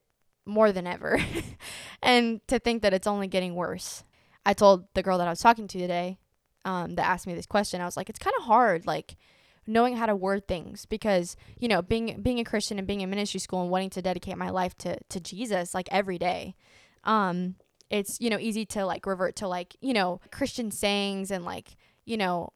more 0.49 0.71
than 0.71 0.87
ever. 0.87 1.19
and 2.03 2.45
to 2.47 2.59
think 2.59 2.81
that 2.81 2.93
it's 2.93 3.07
only 3.07 3.27
getting 3.27 3.55
worse. 3.55 4.03
I 4.45 4.53
told 4.53 4.85
the 4.93 5.03
girl 5.03 5.17
that 5.17 5.27
I 5.27 5.31
was 5.31 5.39
talking 5.39 5.67
to 5.67 5.77
today 5.77 6.19
um, 6.65 6.95
that 6.95 7.05
asked 7.05 7.27
me 7.27 7.35
this 7.35 7.45
question, 7.45 7.81
I 7.81 7.85
was 7.85 7.97
like, 7.97 8.09
it's 8.09 8.19
kind 8.19 8.35
of 8.39 8.45
hard, 8.45 8.85
like 8.85 9.15
knowing 9.69 9.95
how 9.95 10.07
to 10.07 10.15
word 10.15 10.47
things 10.47 10.85
because 10.87 11.37
you 11.59 11.67
know 11.67 11.81
being 11.81 12.19
being 12.23 12.39
a 12.39 12.43
christian 12.43 12.79
and 12.79 12.87
being 12.87 13.01
in 13.01 13.09
ministry 13.09 13.39
school 13.39 13.61
and 13.61 13.69
wanting 13.69 13.89
to 13.89 14.01
dedicate 14.01 14.35
my 14.35 14.49
life 14.49 14.75
to 14.75 14.97
to 15.09 15.19
jesus 15.19 15.75
like 15.75 15.87
every 15.91 16.17
day 16.17 16.55
um 17.03 17.55
it's 17.91 18.19
you 18.19 18.31
know 18.31 18.39
easy 18.39 18.65
to 18.65 18.83
like 18.83 19.05
revert 19.05 19.35
to 19.35 19.47
like 19.47 19.75
you 19.79 19.93
know 19.93 20.19
christian 20.31 20.71
sayings 20.71 21.29
and 21.29 21.45
like 21.45 21.77
you 22.03 22.17
know 22.17 22.49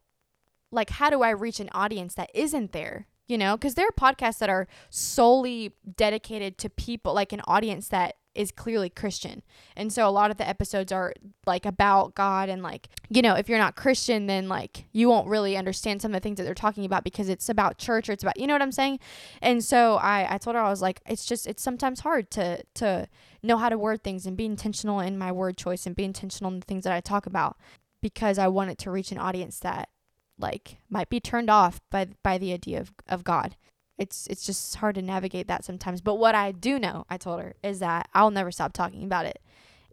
like 0.71 0.89
how 0.89 1.10
do 1.12 1.21
i 1.21 1.29
reach 1.29 1.60
an 1.60 1.69
audience 1.71 2.15
that 2.15 2.32
isn't 2.34 2.71
there 2.71 3.08
you 3.28 3.38
know 3.38 3.56
because 3.58 3.76
there 3.76 3.88
are 3.88 3.92
podcasts 3.92 4.40
that 4.40 4.50
are 4.50 4.68
solely 4.90 5.74
dedicated 5.96 6.58
to 6.58 6.70
people 6.70 7.14
like 7.14 7.34
an 7.34 7.42
audience 7.48 7.88
that 7.90 8.16
is 8.36 8.52
clearly 8.52 8.90
christian. 8.90 9.44
And 9.76 9.94
so 9.94 10.08
a 10.08 10.10
lot 10.10 10.32
of 10.32 10.38
the 10.38 10.48
episodes 10.48 10.92
are 10.92 11.14
like 11.46 11.66
about 11.66 12.16
god 12.16 12.50
and 12.50 12.64
like 12.64 12.90
you 13.10 13.22
know 13.22 13.36
if 13.36 13.48
you're 13.48 13.60
not 13.60 13.76
christian 13.76 14.26
then 14.26 14.50
like 14.50 14.86
you 14.92 15.08
won't 15.08 15.28
really 15.28 15.56
understand 15.56 16.02
some 16.02 16.12
of 16.12 16.22
the 16.22 16.24
things 16.24 16.38
that 16.38 16.44
they're 16.44 16.56
talking 16.56 16.86
about 16.86 17.04
because 17.04 17.30
it's 17.30 17.48
about 17.48 17.78
church 17.78 18.10
or 18.10 18.14
it's 18.14 18.24
about 18.24 18.40
you 18.40 18.48
know 18.48 18.56
what 18.56 18.62
i'm 18.62 18.72
saying? 18.72 19.00
And 19.42 19.64
so 19.64 19.96
i 19.96 20.28
i 20.34 20.38
told 20.38 20.56
her 20.56 20.62
i 20.62 20.70
was 20.70 20.82
like 20.82 21.02
it's 21.08 21.26
just 21.26 21.46
it's 21.48 21.62
sometimes 21.62 22.00
hard 22.00 22.32
to 22.32 22.64
to 22.76 23.08
know 23.44 23.58
how 23.58 23.70
to 23.70 23.78
word 23.78 24.04
things 24.04 24.26
and 24.26 24.36
be 24.38 24.46
intentional 24.46 25.00
in 25.00 25.18
my 25.18 25.32
word 25.32 25.58
choice 25.58 25.86
and 25.86 25.96
be 25.96 26.04
intentional 26.04 26.52
in 26.52 26.60
the 26.60 26.66
things 26.66 26.86
that 26.86 26.94
i 26.94 27.02
talk 27.02 27.26
about 27.26 27.58
because 28.02 28.40
i 28.40 28.48
want 28.48 28.72
it 28.72 28.78
to 28.80 28.90
reach 28.90 29.12
an 29.12 29.18
audience 29.20 29.60
that 29.60 29.90
like 30.38 30.78
might 30.89 31.10
be 31.10 31.19
turned 31.19 31.50
off 31.50 31.82
by 31.89 32.08
by 32.24 32.38
the 32.38 32.54
idea 32.54 32.80
of, 32.80 32.91
of 33.08 33.24
God. 33.24 33.56
It's 33.98 34.28
it's 34.28 34.46
just 34.46 34.76
hard 34.76 34.96
to 34.96 35.02
navigate 35.02 35.48
that 35.48 35.63
sometimes. 35.63 36.02
But 36.02 36.15
what 36.15 36.36
I 36.36 36.52
do 36.52 36.80
know, 36.80 37.06
I 37.10 37.17
told 37.17 37.41
her, 37.41 37.56
is 37.63 37.80
that 37.80 38.10
I'll 38.13 38.32
never 38.32 38.52
stop 38.52 38.74
talking 38.74 39.04
about 39.04 39.26
it. 39.26 39.39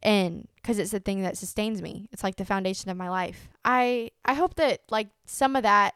And 0.02 0.48
cuz 0.62 0.78
it's 0.78 0.92
the 0.92 1.00
thing 1.00 1.22
that 1.22 1.36
sustains 1.36 1.82
me. 1.82 2.08
It's 2.12 2.24
like 2.24 2.36
the 2.36 2.44
foundation 2.44 2.90
of 2.90 2.96
my 2.96 3.10
life. 3.10 3.48
I 3.64 4.10
I 4.24 4.34
hope 4.34 4.54
that 4.56 4.80
like 4.90 5.08
some 5.26 5.56
of 5.56 5.62
that 5.62 5.94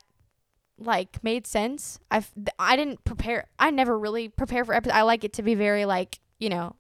like 0.79 1.23
made 1.23 1.47
sense. 1.47 1.99
I've 2.11 2.31
I 2.59 2.77
didn't 2.77 3.05
prepare. 3.05 3.47
I 3.59 3.71
never 3.71 3.99
really 3.99 4.29
prepare 4.29 4.65
for 4.65 4.75
episodes. 4.75 4.97
I 4.97 5.03
like 5.03 5.25
it 5.25 5.33
to 5.35 5.43
be 5.43 5.55
very 5.55 5.85
like, 5.87 6.19
you 6.39 6.51
know, 6.51 6.77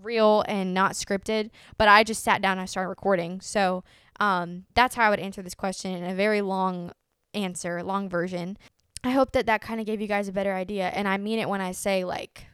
real 0.00 0.44
and 0.46 0.74
not 0.74 0.92
scripted, 0.92 1.50
but 1.78 1.88
I 1.88 2.04
just 2.04 2.22
sat 2.22 2.42
down 2.42 2.52
and 2.52 2.60
I 2.60 2.66
started 2.66 2.88
recording. 2.88 3.40
So 3.40 3.82
um, 4.20 4.64
that's 4.74 4.94
how 4.94 5.06
I 5.06 5.10
would 5.10 5.20
answer 5.20 5.42
this 5.42 5.54
question 5.54 5.94
in 5.94 6.04
a 6.04 6.14
very 6.14 6.40
long 6.40 6.92
answer, 7.32 7.82
long 7.82 8.08
version. 8.08 8.56
I 9.02 9.10
hope 9.10 9.32
that 9.32 9.46
that 9.46 9.60
kind 9.60 9.80
of 9.80 9.86
gave 9.86 10.00
you 10.00 10.06
guys 10.06 10.28
a 10.28 10.32
better 10.32 10.54
idea. 10.54 10.88
And 10.88 11.06
I 11.06 11.18
mean 11.18 11.38
it 11.38 11.48
when 11.48 11.60
I 11.60 11.72
say, 11.72 12.04
like, 12.04 12.46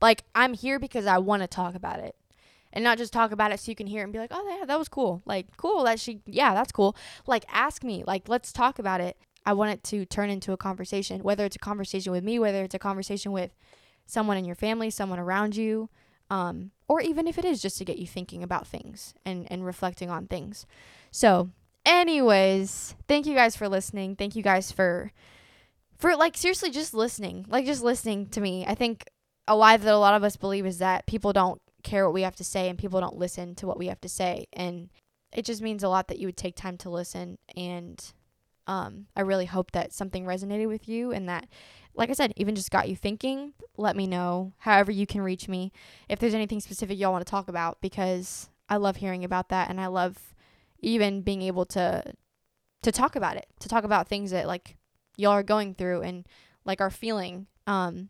like 0.00 0.24
I'm 0.34 0.54
here 0.54 0.78
because 0.78 1.06
I 1.06 1.18
want 1.18 1.42
to 1.42 1.48
talk 1.48 1.74
about 1.74 2.00
it. 2.00 2.14
And 2.72 2.84
not 2.84 2.98
just 2.98 3.12
talk 3.12 3.32
about 3.32 3.50
it 3.50 3.58
so 3.58 3.68
you 3.68 3.74
can 3.74 3.88
hear 3.88 4.02
it 4.02 4.04
and 4.04 4.12
be 4.12 4.20
like, 4.20 4.30
oh, 4.32 4.46
yeah, 4.48 4.64
that 4.64 4.78
was 4.78 4.88
cool. 4.88 5.22
Like, 5.26 5.56
cool 5.56 5.82
that 5.84 5.98
she, 5.98 6.20
yeah, 6.24 6.54
that's 6.54 6.70
cool. 6.70 6.94
Like, 7.26 7.44
ask 7.50 7.82
me, 7.82 8.04
like, 8.06 8.28
let's 8.28 8.52
talk 8.52 8.78
about 8.78 9.00
it. 9.00 9.16
I 9.44 9.54
want 9.54 9.72
it 9.72 9.82
to 9.84 10.04
turn 10.04 10.30
into 10.30 10.52
a 10.52 10.56
conversation, 10.56 11.24
whether 11.24 11.44
it's 11.44 11.56
a 11.56 11.60
conversation 11.60 12.12
with 12.12 12.22
me, 12.22 12.38
whether 12.38 12.62
it's 12.62 12.74
a 12.74 12.78
conversation 12.78 13.32
with 13.32 13.56
someone 14.06 14.36
in 14.36 14.44
your 14.44 14.54
family, 14.54 14.88
someone 14.88 15.18
around 15.18 15.56
you, 15.56 15.88
um, 16.30 16.70
or 16.88 17.00
even 17.00 17.26
if 17.26 17.38
it 17.38 17.44
is 17.44 17.60
just 17.60 17.76
to 17.78 17.84
get 17.84 17.98
you 17.98 18.06
thinking 18.06 18.42
about 18.42 18.66
things 18.66 19.14
and, 19.24 19.46
and 19.50 19.66
reflecting 19.66 20.08
on 20.08 20.26
things. 20.26 20.64
So, 21.10 21.50
anyways, 21.84 22.94
thank 23.08 23.26
you 23.26 23.34
guys 23.34 23.56
for 23.56 23.68
listening. 23.68 24.16
Thank 24.16 24.36
you 24.36 24.42
guys 24.42 24.72
for 24.72 25.12
for 25.98 26.16
like 26.16 26.36
seriously 26.36 26.70
just 26.70 26.94
listening. 26.94 27.44
Like 27.48 27.66
just 27.66 27.82
listening 27.82 28.26
to 28.30 28.40
me. 28.40 28.64
I 28.66 28.74
think 28.74 29.04
a 29.46 29.54
lie 29.54 29.76
that 29.76 29.92
a 29.92 29.98
lot 29.98 30.14
of 30.14 30.24
us 30.24 30.36
believe 30.36 30.64
is 30.64 30.78
that 30.78 31.06
people 31.06 31.32
don't 31.32 31.60
care 31.82 32.04
what 32.04 32.14
we 32.14 32.22
have 32.22 32.36
to 32.36 32.44
say 32.44 32.68
and 32.68 32.78
people 32.78 33.00
don't 33.00 33.18
listen 33.18 33.54
to 33.56 33.66
what 33.66 33.78
we 33.78 33.88
have 33.88 34.00
to 34.00 34.08
say. 34.08 34.46
And 34.52 34.88
it 35.32 35.44
just 35.44 35.60
means 35.60 35.82
a 35.82 35.88
lot 35.88 36.08
that 36.08 36.18
you 36.18 36.26
would 36.26 36.36
take 36.36 36.56
time 36.56 36.76
to 36.78 36.90
listen 36.90 37.38
and 37.56 38.12
um, 38.70 39.06
I 39.16 39.22
really 39.22 39.46
hope 39.46 39.72
that 39.72 39.92
something 39.92 40.24
resonated 40.24 40.68
with 40.68 40.88
you 40.88 41.10
and 41.10 41.28
that, 41.28 41.48
like 41.92 42.08
I 42.08 42.12
said, 42.12 42.32
even 42.36 42.54
just 42.54 42.70
got 42.70 42.88
you 42.88 42.94
thinking. 42.94 43.52
Let 43.76 43.96
me 43.96 44.06
know 44.06 44.52
however 44.58 44.92
you 44.92 45.08
can 45.08 45.22
reach 45.22 45.48
me 45.48 45.72
if 46.08 46.20
there's 46.20 46.34
anything 46.34 46.60
specific 46.60 46.96
y'all 46.96 47.10
want 47.10 47.26
to 47.26 47.30
talk 47.30 47.48
about 47.48 47.80
because 47.80 48.48
I 48.68 48.76
love 48.76 48.94
hearing 48.94 49.24
about 49.24 49.48
that 49.48 49.70
and 49.70 49.80
I 49.80 49.88
love 49.88 50.36
even 50.78 51.22
being 51.22 51.42
able 51.42 51.66
to 51.66 52.14
to 52.82 52.92
talk 52.92 53.16
about 53.16 53.36
it, 53.36 53.46
to 53.58 53.68
talk 53.68 53.82
about 53.82 54.06
things 54.06 54.30
that 54.30 54.46
like 54.46 54.76
y'all 55.16 55.32
are 55.32 55.42
going 55.42 55.74
through 55.74 56.02
and 56.02 56.24
like 56.64 56.80
are 56.80 56.90
feeling. 56.90 57.48
Um, 57.66 58.08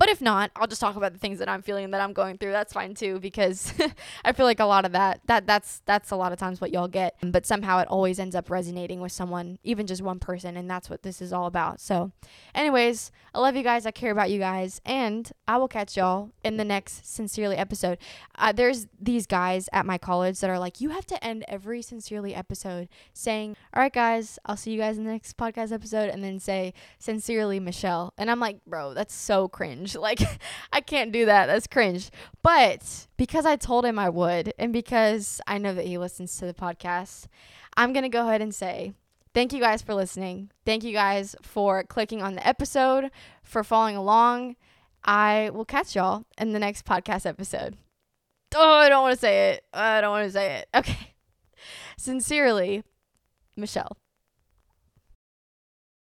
but 0.00 0.08
if 0.08 0.22
not, 0.22 0.50
I'll 0.56 0.66
just 0.66 0.80
talk 0.80 0.96
about 0.96 1.12
the 1.12 1.18
things 1.18 1.40
that 1.40 1.48
I'm 1.50 1.60
feeling 1.60 1.90
that 1.90 2.00
I'm 2.00 2.14
going 2.14 2.38
through. 2.38 2.52
That's 2.52 2.72
fine 2.72 2.94
too 2.94 3.20
because 3.20 3.74
I 4.24 4.32
feel 4.32 4.46
like 4.46 4.58
a 4.58 4.64
lot 4.64 4.86
of 4.86 4.92
that 4.92 5.20
that 5.26 5.46
that's 5.46 5.82
that's 5.84 6.10
a 6.10 6.16
lot 6.16 6.32
of 6.32 6.38
times 6.38 6.58
what 6.58 6.70
y'all 6.70 6.88
get. 6.88 7.16
But 7.22 7.44
somehow 7.44 7.80
it 7.80 7.88
always 7.88 8.18
ends 8.18 8.34
up 8.34 8.48
resonating 8.48 9.02
with 9.02 9.12
someone, 9.12 9.58
even 9.62 9.86
just 9.86 10.00
one 10.00 10.18
person, 10.18 10.56
and 10.56 10.70
that's 10.70 10.88
what 10.88 11.02
this 11.02 11.20
is 11.20 11.34
all 11.34 11.44
about. 11.44 11.82
So, 11.82 12.12
anyways, 12.54 13.12
I 13.34 13.40
love 13.40 13.56
you 13.56 13.62
guys. 13.62 13.84
I 13.84 13.90
care 13.90 14.10
about 14.10 14.30
you 14.30 14.38
guys, 14.38 14.80
and 14.86 15.30
I 15.46 15.58
will 15.58 15.68
catch 15.68 15.98
y'all 15.98 16.30
in 16.42 16.56
the 16.56 16.64
next 16.64 17.06
sincerely 17.06 17.56
episode. 17.56 17.98
Uh, 18.36 18.52
there's 18.52 18.86
these 18.98 19.26
guys 19.26 19.68
at 19.70 19.84
my 19.84 19.98
college 19.98 20.40
that 20.40 20.48
are 20.48 20.58
like, 20.58 20.80
you 20.80 20.88
have 20.88 21.04
to 21.08 21.22
end 21.22 21.44
every 21.46 21.82
sincerely 21.82 22.34
episode 22.34 22.88
saying, 23.12 23.54
"All 23.74 23.82
right, 23.82 23.92
guys, 23.92 24.38
I'll 24.46 24.56
see 24.56 24.70
you 24.72 24.78
guys 24.78 24.96
in 24.96 25.04
the 25.04 25.12
next 25.12 25.36
podcast 25.36 25.72
episode," 25.72 26.08
and 26.08 26.24
then 26.24 26.40
say 26.40 26.72
sincerely 26.98 27.60
Michelle. 27.60 28.14
And 28.16 28.30
I'm 28.30 28.40
like, 28.40 28.64
bro, 28.64 28.94
that's 28.94 29.14
so 29.14 29.46
cringe 29.46 29.89
cringe. 29.92 30.02
Like, 30.10 30.40
I 30.72 30.80
can't 30.80 31.12
do 31.12 31.26
that. 31.26 31.46
That's 31.46 31.66
cringe. 31.66 32.10
But 32.42 33.06
because 33.16 33.46
I 33.46 33.56
told 33.56 33.84
him 33.84 33.98
I 33.98 34.08
would, 34.08 34.52
and 34.58 34.72
because 34.72 35.40
I 35.46 35.58
know 35.58 35.74
that 35.74 35.86
he 35.86 35.98
listens 35.98 36.36
to 36.38 36.46
the 36.46 36.54
podcast, 36.54 37.26
I'm 37.76 37.92
going 37.92 38.02
to 38.02 38.08
go 38.08 38.26
ahead 38.26 38.42
and 38.42 38.54
say, 38.54 38.92
Thank 39.32 39.52
you 39.52 39.60
guys 39.60 39.80
for 39.80 39.94
listening. 39.94 40.50
Thank 40.66 40.82
you 40.82 40.92
guys 40.92 41.36
for 41.40 41.84
clicking 41.84 42.20
on 42.20 42.34
the 42.34 42.44
episode, 42.44 43.12
for 43.44 43.62
following 43.62 43.94
along. 43.96 44.56
I 45.04 45.50
will 45.54 45.64
catch 45.64 45.94
y'all 45.94 46.24
in 46.36 46.52
the 46.52 46.58
next 46.58 46.84
podcast 46.84 47.26
episode. 47.26 47.76
Oh, 48.56 48.74
I 48.74 48.88
don't 48.88 49.02
want 49.02 49.14
to 49.14 49.20
say 49.20 49.50
it. 49.50 49.64
I 49.72 50.00
don't 50.00 50.10
want 50.10 50.26
to 50.26 50.32
say 50.32 50.56
it. 50.56 50.68
Okay. 50.74 51.14
Sincerely, 51.96 52.82
Michelle. 53.56 53.96